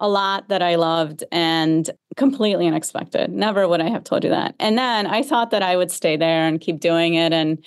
a 0.00 0.08
lot 0.08 0.48
that 0.48 0.62
I 0.62 0.74
loved 0.76 1.22
and 1.30 1.88
completely 2.16 2.66
unexpected. 2.66 3.30
Never 3.30 3.68
would 3.68 3.80
I 3.80 3.90
have 3.90 4.02
told 4.02 4.24
you 4.24 4.30
that. 4.30 4.54
And 4.58 4.76
then 4.76 5.06
I 5.06 5.22
thought 5.22 5.50
that 5.50 5.62
I 5.62 5.76
would 5.76 5.92
stay 5.92 6.16
there 6.16 6.46
and 6.48 6.60
keep 6.60 6.80
doing 6.80 7.14
it 7.14 7.32
and. 7.32 7.64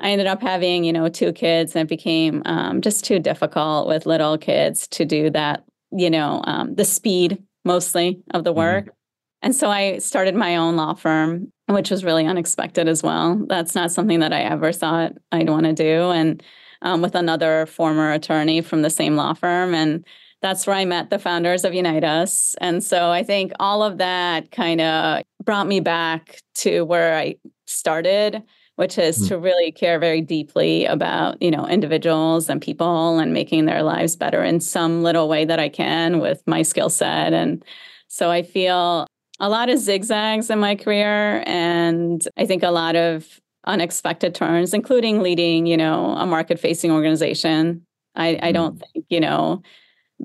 I 0.00 0.12
ended 0.12 0.28
up 0.28 0.40
having, 0.40 0.84
you 0.84 0.92
know, 0.92 1.08
two 1.08 1.32
kids, 1.32 1.74
and 1.74 1.82
it 1.82 1.88
became 1.88 2.42
um, 2.44 2.80
just 2.80 3.04
too 3.04 3.18
difficult 3.18 3.88
with 3.88 4.06
little 4.06 4.38
kids 4.38 4.86
to 4.92 5.04
do 5.04 5.28
that. 5.30 5.64
You 5.90 6.08
know, 6.08 6.40
um, 6.44 6.76
the 6.76 6.84
speed 6.84 7.42
mostly 7.64 8.22
of 8.32 8.44
the 8.44 8.50
mm-hmm. 8.50 8.58
work. 8.58 8.84
Mm-hmm. 8.84 8.92
And 9.40 9.54
so 9.54 9.70
I 9.70 9.98
started 9.98 10.34
my 10.34 10.56
own 10.56 10.76
law 10.76 10.94
firm, 10.94 11.52
which 11.66 11.90
was 11.90 12.04
really 12.04 12.26
unexpected 12.26 12.88
as 12.88 13.02
well. 13.02 13.40
That's 13.48 13.74
not 13.74 13.92
something 13.92 14.18
that 14.20 14.32
I 14.32 14.40
ever 14.40 14.72
thought 14.72 15.12
I'd 15.30 15.48
want 15.48 15.64
to 15.66 15.72
do. 15.72 16.10
And 16.10 16.42
um, 16.82 17.02
with 17.02 17.14
another 17.14 17.66
former 17.66 18.12
attorney 18.12 18.60
from 18.60 18.82
the 18.82 18.90
same 18.90 19.16
law 19.16 19.34
firm. 19.34 19.74
And 19.74 20.04
that's 20.40 20.66
where 20.66 20.76
I 20.76 20.84
met 20.84 21.10
the 21.10 21.18
founders 21.18 21.64
of 21.64 21.74
Unite 21.74 22.04
Us. 22.04 22.54
And 22.60 22.82
so 22.82 23.10
I 23.10 23.22
think 23.22 23.52
all 23.58 23.82
of 23.82 23.98
that 23.98 24.50
kind 24.50 24.80
of 24.80 25.22
brought 25.44 25.66
me 25.66 25.80
back 25.80 26.40
to 26.56 26.82
where 26.82 27.16
I 27.16 27.36
started 27.66 28.42
which 28.78 28.96
is 28.96 29.18
mm. 29.18 29.26
to 29.26 29.38
really 29.38 29.72
care 29.72 29.98
very 29.98 30.20
deeply 30.20 30.84
about 30.84 31.42
you 31.42 31.50
know 31.50 31.66
individuals 31.66 32.48
and 32.48 32.62
people 32.62 33.18
and 33.18 33.32
making 33.32 33.64
their 33.64 33.82
lives 33.82 34.14
better 34.14 34.44
in 34.44 34.60
some 34.60 35.02
little 35.02 35.28
way 35.28 35.44
that 35.44 35.58
I 35.58 35.68
can 35.68 36.20
with 36.20 36.44
my 36.46 36.62
skill 36.62 36.88
set 36.88 37.32
and 37.32 37.64
so 38.06 38.30
I 38.30 38.42
feel 38.42 39.08
a 39.40 39.48
lot 39.48 39.68
of 39.68 39.80
zigzags 39.80 40.48
in 40.48 40.60
my 40.60 40.76
career 40.76 41.42
and 41.44 42.22
I 42.36 42.46
think 42.46 42.62
a 42.62 42.70
lot 42.70 42.94
of 42.94 43.40
unexpected 43.66 44.32
turns 44.36 44.72
including 44.72 45.22
leading 45.22 45.66
you 45.66 45.76
know 45.76 46.12
a 46.12 46.24
market 46.24 46.60
facing 46.60 46.92
organization 46.92 47.84
I, 48.14 48.38
I 48.40 48.52
don't 48.52 48.78
mm. 48.78 48.82
think 48.92 49.06
you 49.08 49.18
know 49.18 49.60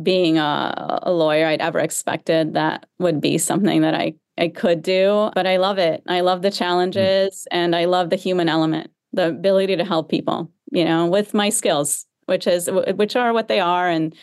being 0.03 0.37
a, 0.37 0.99
a 1.01 1.11
lawyer 1.11 1.47
I'd 1.47 1.61
ever 1.61 1.79
expected 1.79 2.53
that 2.53 2.85
would 2.99 3.19
be 3.19 3.39
something 3.39 3.81
that 3.81 3.95
I 3.95 4.13
I 4.37 4.47
could 4.47 4.81
do, 4.81 5.29
but 5.35 5.45
I 5.45 5.57
love 5.57 5.77
it. 5.77 6.03
I 6.07 6.21
love 6.21 6.41
the 6.41 6.49
mm. 6.49 6.57
challenges 6.57 7.47
and 7.51 7.75
I 7.75 7.85
love 7.85 8.09
the 8.09 8.15
human 8.15 8.49
element, 8.49 8.89
the 9.11 9.27
ability 9.27 9.75
to 9.75 9.85
help 9.85 10.09
people, 10.09 10.51
you 10.71 10.85
know, 10.85 11.05
with 11.05 11.33
my 11.33 11.49
skills, 11.49 12.05
which 12.25 12.47
is 12.47 12.69
which 12.95 13.15
are 13.15 13.33
what 13.33 13.47
they 13.47 13.59
are 13.59 13.87
and 13.87 14.15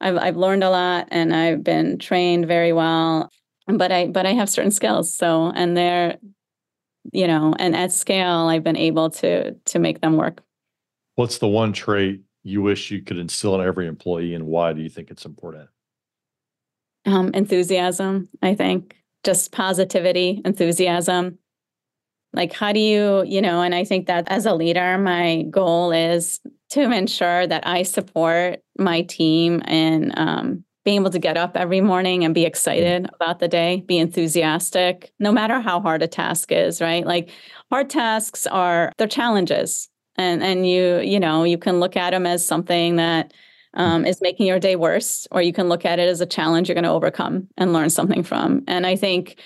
I've 0.00 0.16
I've 0.16 0.36
learned 0.36 0.64
a 0.64 0.70
lot 0.70 1.08
and 1.10 1.34
I've 1.34 1.62
been 1.62 1.98
trained 1.98 2.46
very 2.46 2.72
well, 2.72 3.30
but 3.66 3.92
I 3.92 4.06
but 4.06 4.26
I 4.26 4.32
have 4.32 4.48
certain 4.48 4.70
skills. 4.70 5.14
So 5.14 5.52
and 5.54 5.76
they're 5.76 6.16
you 7.12 7.26
know, 7.26 7.54
and 7.58 7.74
at 7.74 7.92
scale 7.92 8.48
I've 8.48 8.64
been 8.64 8.76
able 8.76 9.10
to 9.10 9.52
to 9.52 9.78
make 9.78 10.00
them 10.00 10.16
work. 10.16 10.42
What's 11.16 11.38
the 11.38 11.48
one 11.48 11.72
trait 11.72 12.22
you 12.42 12.62
wish 12.62 12.90
you 12.90 13.02
could 13.02 13.18
instill 13.18 13.54
in 13.56 13.66
every 13.66 13.86
employee 13.86 14.34
and 14.34 14.46
why 14.46 14.72
do 14.72 14.80
you 14.80 14.88
think 14.88 15.10
it's 15.10 15.26
important? 15.26 15.68
Um, 17.04 17.32
enthusiasm, 17.34 18.28
I 18.40 18.54
think 18.54 18.97
just 19.24 19.52
positivity, 19.52 20.40
enthusiasm. 20.44 21.38
Like, 22.32 22.52
how 22.52 22.72
do 22.72 22.80
you, 22.80 23.24
you 23.26 23.40
know, 23.40 23.62
and 23.62 23.74
I 23.74 23.84
think 23.84 24.06
that 24.06 24.28
as 24.28 24.46
a 24.46 24.54
leader, 24.54 24.98
my 24.98 25.42
goal 25.50 25.92
is 25.92 26.40
to 26.70 26.82
ensure 26.82 27.46
that 27.46 27.66
I 27.66 27.82
support 27.82 28.60
my 28.78 29.02
team 29.02 29.62
and 29.64 30.16
um, 30.18 30.64
being 30.84 31.00
able 31.00 31.10
to 31.10 31.18
get 31.18 31.36
up 31.36 31.56
every 31.56 31.80
morning 31.80 32.24
and 32.24 32.34
be 32.34 32.44
excited 32.44 33.08
about 33.14 33.38
the 33.38 33.48
day, 33.48 33.82
be 33.86 33.98
enthusiastic, 33.98 35.12
no 35.18 35.32
matter 35.32 35.60
how 35.60 35.80
hard 35.80 36.02
a 36.02 36.06
task 36.06 36.52
is, 36.52 36.80
right? 36.80 37.06
Like, 37.06 37.30
hard 37.70 37.90
tasks 37.90 38.46
are, 38.46 38.92
they're 38.98 39.06
challenges. 39.06 39.88
And, 40.16 40.42
and 40.42 40.68
you, 40.68 40.98
you 40.98 41.20
know, 41.20 41.44
you 41.44 41.58
can 41.58 41.80
look 41.80 41.96
at 41.96 42.10
them 42.10 42.26
as 42.26 42.44
something 42.44 42.96
that 42.96 43.32
um, 43.74 44.04
is 44.04 44.20
making 44.20 44.46
your 44.46 44.58
day 44.58 44.76
worse, 44.76 45.26
or 45.30 45.42
you 45.42 45.52
can 45.52 45.68
look 45.68 45.84
at 45.84 45.98
it 45.98 46.08
as 46.08 46.20
a 46.20 46.26
challenge 46.26 46.68
you're 46.68 46.74
going 46.74 46.84
to 46.84 46.90
overcome 46.90 47.48
and 47.56 47.72
learn 47.72 47.90
something 47.90 48.22
from. 48.22 48.64
And 48.66 48.86
I 48.86 48.96
think 48.96 49.40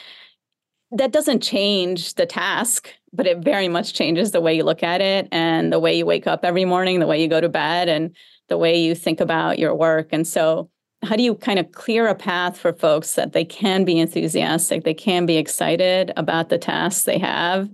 that 0.93 1.13
doesn't 1.13 1.43
change 1.43 2.15
the 2.15 2.27
task. 2.27 2.91
but 3.15 3.27
it 3.27 3.39
very 3.39 3.69
much 3.69 3.93
changes 3.93 4.31
the 4.31 4.41
way 4.41 4.55
you 4.55 4.65
look 4.65 4.83
at 4.83 5.03
it 5.03 5.29
and 5.33 5.71
the 5.71 5.79
way 5.79 5.97
you 5.97 6.07
wake 6.07 6.27
up 6.27 6.45
every 6.45 6.65
morning, 6.65 6.99
the 6.99 7.07
way 7.07 7.21
you 7.21 7.29
go 7.29 7.43
to 7.43 7.49
bed, 7.49 7.89
and 7.89 8.17
the 8.49 8.57
way 8.57 8.81
you 8.81 8.95
think 8.95 9.21
about 9.21 9.59
your 9.59 9.75
work. 9.75 10.09
And 10.13 10.27
so, 10.27 10.71
how 11.03 11.17
do 11.17 11.23
you 11.23 11.35
kind 11.35 11.59
of 11.59 11.73
clear 11.73 12.07
a 12.07 12.15
path 12.15 12.57
for 12.57 12.73
folks 12.73 13.15
that 13.17 13.33
they 13.33 13.45
can 13.45 13.85
be 13.85 13.99
enthusiastic, 13.99 14.85
they 14.85 14.95
can 14.95 15.27
be 15.27 15.37
excited 15.37 16.13
about 16.17 16.49
the 16.49 16.59
tasks 16.59 17.05
they 17.05 17.19
have, 17.19 17.69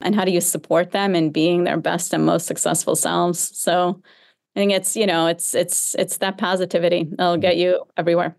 and 0.00 0.14
how 0.14 0.24
do 0.24 0.32
you 0.32 0.40
support 0.40 0.90
them 0.90 1.14
in 1.14 1.30
being 1.30 1.64
their 1.64 1.76
best 1.76 2.12
and 2.14 2.24
most 2.26 2.46
successful 2.46 2.96
selves? 2.96 3.56
So, 3.56 4.02
think 4.60 4.72
it's 4.72 4.96
you 4.96 5.06
know 5.06 5.26
it's 5.26 5.54
it's 5.54 5.96
it's 5.98 6.18
that 6.18 6.38
positivity 6.38 7.08
that'll 7.10 7.36
get 7.36 7.56
you 7.56 7.84
everywhere. 7.96 8.36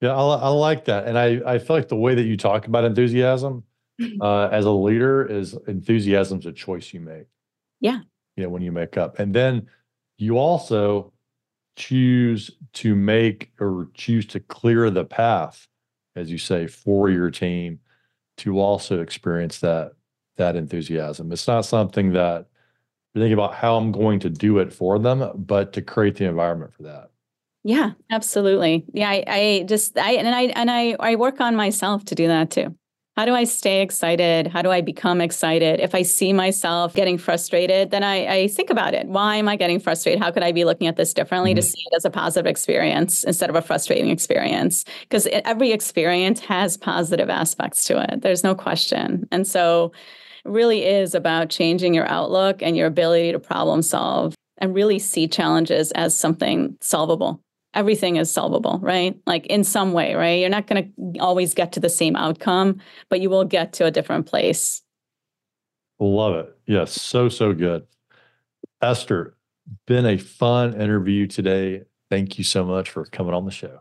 Yeah, 0.00 0.14
I, 0.14 0.36
I 0.36 0.48
like 0.48 0.86
that, 0.86 1.06
and 1.06 1.18
I 1.18 1.40
I 1.46 1.58
feel 1.58 1.76
like 1.76 1.88
the 1.88 1.96
way 1.96 2.14
that 2.14 2.24
you 2.24 2.36
talk 2.36 2.66
about 2.66 2.84
enthusiasm 2.84 3.64
uh, 4.20 4.48
as 4.52 4.64
a 4.64 4.70
leader 4.70 5.24
is 5.24 5.56
enthusiasm's 5.66 6.46
a 6.46 6.52
choice 6.52 6.92
you 6.92 7.00
make. 7.00 7.26
Yeah. 7.80 8.00
You 8.36 8.44
know, 8.44 8.50
when 8.50 8.62
you 8.62 8.72
make 8.72 8.96
up. 8.96 9.18
And 9.18 9.34
then 9.34 9.68
you 10.18 10.38
also 10.38 11.12
choose 11.76 12.50
to 12.74 12.94
make 12.94 13.52
or 13.60 13.88
choose 13.94 14.26
to 14.26 14.40
clear 14.40 14.90
the 14.90 15.04
path, 15.04 15.66
as 16.16 16.30
you 16.30 16.38
say, 16.38 16.66
for 16.66 17.10
your 17.10 17.30
team 17.30 17.80
to 18.38 18.58
also 18.58 19.00
experience 19.00 19.60
that 19.60 19.92
that 20.36 20.56
enthusiasm. 20.56 21.32
It's 21.32 21.46
not 21.46 21.66
something 21.66 22.12
that 22.12 22.46
thinking 23.14 23.32
about 23.32 23.54
how 23.54 23.76
I'm 23.76 23.92
going 23.92 24.20
to 24.20 24.30
do 24.30 24.58
it 24.58 24.72
for 24.72 24.98
them, 24.98 25.32
but 25.34 25.72
to 25.74 25.82
create 25.82 26.16
the 26.16 26.26
environment 26.26 26.72
for 26.74 26.84
that. 26.84 27.10
Yeah, 27.62 27.92
absolutely. 28.10 28.86
Yeah, 28.92 29.10
I, 29.10 29.24
I 29.26 29.64
just 29.68 29.98
I 29.98 30.12
and 30.12 30.28
I 30.28 30.42
and 30.44 30.70
I 30.70 30.96
I 30.98 31.16
work 31.16 31.40
on 31.40 31.56
myself 31.56 32.04
to 32.06 32.14
do 32.14 32.26
that 32.28 32.50
too. 32.50 32.74
How 33.16 33.26
do 33.26 33.34
I 33.34 33.44
stay 33.44 33.82
excited? 33.82 34.46
How 34.46 34.62
do 34.62 34.70
I 34.70 34.80
become 34.80 35.20
excited? 35.20 35.80
If 35.80 35.94
I 35.94 36.02
see 36.02 36.32
myself 36.32 36.94
getting 36.94 37.18
frustrated, 37.18 37.90
then 37.90 38.02
I, 38.02 38.34
I 38.34 38.48
think 38.48 38.70
about 38.70 38.94
it. 38.94 39.08
Why 39.08 39.36
am 39.36 39.46
I 39.46 39.56
getting 39.56 39.78
frustrated? 39.78 40.22
How 40.22 40.30
could 40.30 40.44
I 40.44 40.52
be 40.52 40.64
looking 40.64 40.86
at 40.86 40.96
this 40.96 41.12
differently 41.12 41.50
mm-hmm. 41.50 41.56
to 41.56 41.62
see 41.62 41.82
it 41.90 41.96
as 41.96 42.06
a 42.06 42.10
positive 42.10 42.46
experience 42.46 43.24
instead 43.24 43.50
of 43.50 43.56
a 43.56 43.62
frustrating 43.62 44.08
experience? 44.08 44.86
Because 45.00 45.26
every 45.44 45.72
experience 45.72 46.40
has 46.40 46.78
positive 46.78 47.28
aspects 47.28 47.84
to 47.86 48.00
it. 48.00 48.22
There's 48.22 48.44
no 48.44 48.54
question. 48.54 49.28
And 49.30 49.46
so 49.46 49.92
really 50.44 50.84
is 50.84 51.14
about 51.14 51.50
changing 51.50 51.94
your 51.94 52.06
outlook 52.06 52.62
and 52.62 52.76
your 52.76 52.86
ability 52.86 53.32
to 53.32 53.38
problem 53.38 53.82
solve 53.82 54.34
and 54.58 54.74
really 54.74 54.98
see 54.98 55.28
challenges 55.28 55.92
as 55.92 56.16
something 56.16 56.76
solvable 56.80 57.42
everything 57.74 58.16
is 58.16 58.30
solvable, 58.30 58.78
right? 58.82 59.18
Like 59.26 59.46
in 59.46 59.64
some 59.64 59.92
way, 59.92 60.14
right? 60.14 60.40
You're 60.40 60.48
not 60.48 60.66
going 60.66 60.92
to 60.92 61.18
always 61.20 61.54
get 61.54 61.72
to 61.72 61.80
the 61.80 61.88
same 61.88 62.16
outcome, 62.16 62.80
but 63.08 63.20
you 63.20 63.30
will 63.30 63.44
get 63.44 63.72
to 63.74 63.86
a 63.86 63.90
different 63.90 64.26
place. 64.26 64.82
Love 65.98 66.34
it. 66.36 66.58
Yes, 66.66 67.00
so, 67.00 67.28
so 67.28 67.52
good. 67.52 67.86
Esther, 68.82 69.36
been 69.86 70.06
a 70.06 70.16
fun 70.16 70.80
interview 70.80 71.26
today. 71.26 71.82
Thank 72.08 72.38
you 72.38 72.44
so 72.44 72.64
much 72.64 72.90
for 72.90 73.04
coming 73.04 73.34
on 73.34 73.44
the 73.44 73.50
show. 73.50 73.80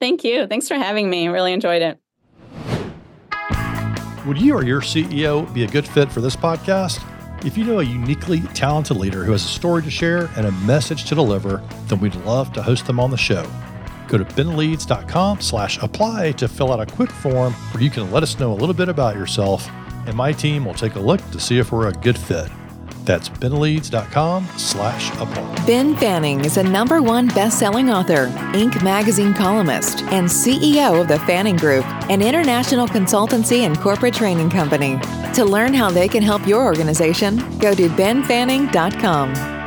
Thank 0.00 0.24
you. 0.24 0.46
Thanks 0.46 0.68
for 0.68 0.74
having 0.74 1.10
me. 1.10 1.28
Really 1.28 1.52
enjoyed 1.52 1.82
it. 1.82 2.00
Would 4.26 4.40
you 4.40 4.54
or 4.54 4.64
your 4.64 4.80
CEO 4.80 5.52
be 5.54 5.64
a 5.64 5.66
good 5.66 5.86
fit 5.86 6.10
for 6.10 6.20
this 6.20 6.36
podcast? 6.36 7.02
If 7.46 7.56
you 7.56 7.64
know 7.64 7.78
a 7.78 7.84
uniquely 7.84 8.40
talented 8.52 8.96
leader 8.96 9.24
who 9.24 9.32
has 9.32 9.44
a 9.44 9.48
story 9.48 9.82
to 9.82 9.90
share 9.90 10.28
and 10.36 10.46
a 10.46 10.52
message 10.52 11.04
to 11.04 11.14
deliver, 11.14 11.62
then 11.86 12.00
we'd 12.00 12.16
love 12.16 12.52
to 12.54 12.62
host 12.62 12.86
them 12.86 12.98
on 12.98 13.10
the 13.10 13.16
show. 13.16 13.48
Go 14.08 14.18
to 14.18 14.24
benleads.com 14.24 15.40
slash 15.40 15.78
apply 15.82 16.32
to 16.32 16.48
fill 16.48 16.72
out 16.72 16.80
a 16.80 16.92
quick 16.94 17.10
form 17.10 17.52
where 17.52 17.82
you 17.82 17.90
can 17.90 18.10
let 18.10 18.22
us 18.22 18.38
know 18.38 18.52
a 18.52 18.56
little 18.56 18.74
bit 18.74 18.88
about 18.88 19.14
yourself, 19.14 19.70
and 20.06 20.14
my 20.14 20.32
team 20.32 20.64
will 20.64 20.74
take 20.74 20.96
a 20.96 21.00
look 21.00 21.20
to 21.30 21.38
see 21.38 21.58
if 21.58 21.70
we're 21.70 21.88
a 21.88 21.92
good 21.92 22.18
fit. 22.18 22.50
That's 23.08 23.30
benleads.com 23.30 24.46
slash 24.58 25.10
apply. 25.12 25.64
Ben 25.66 25.96
Fanning 25.96 26.44
is 26.44 26.58
a 26.58 26.62
number 26.62 27.00
one 27.00 27.28
best-selling 27.28 27.88
author, 27.88 28.26
Inc. 28.52 28.84
magazine 28.84 29.32
columnist, 29.32 30.02
and 30.12 30.26
CEO 30.28 31.00
of 31.00 31.08
the 31.08 31.18
Fanning 31.20 31.56
Group, 31.56 31.86
an 32.10 32.20
international 32.20 32.86
consultancy 32.86 33.60
and 33.60 33.78
corporate 33.78 34.12
training 34.12 34.50
company. 34.50 34.98
To 35.32 35.46
learn 35.46 35.72
how 35.72 35.90
they 35.90 36.06
can 36.06 36.22
help 36.22 36.46
your 36.46 36.62
organization, 36.66 37.38
go 37.58 37.74
to 37.74 37.88
benfanning.com. 37.88 39.57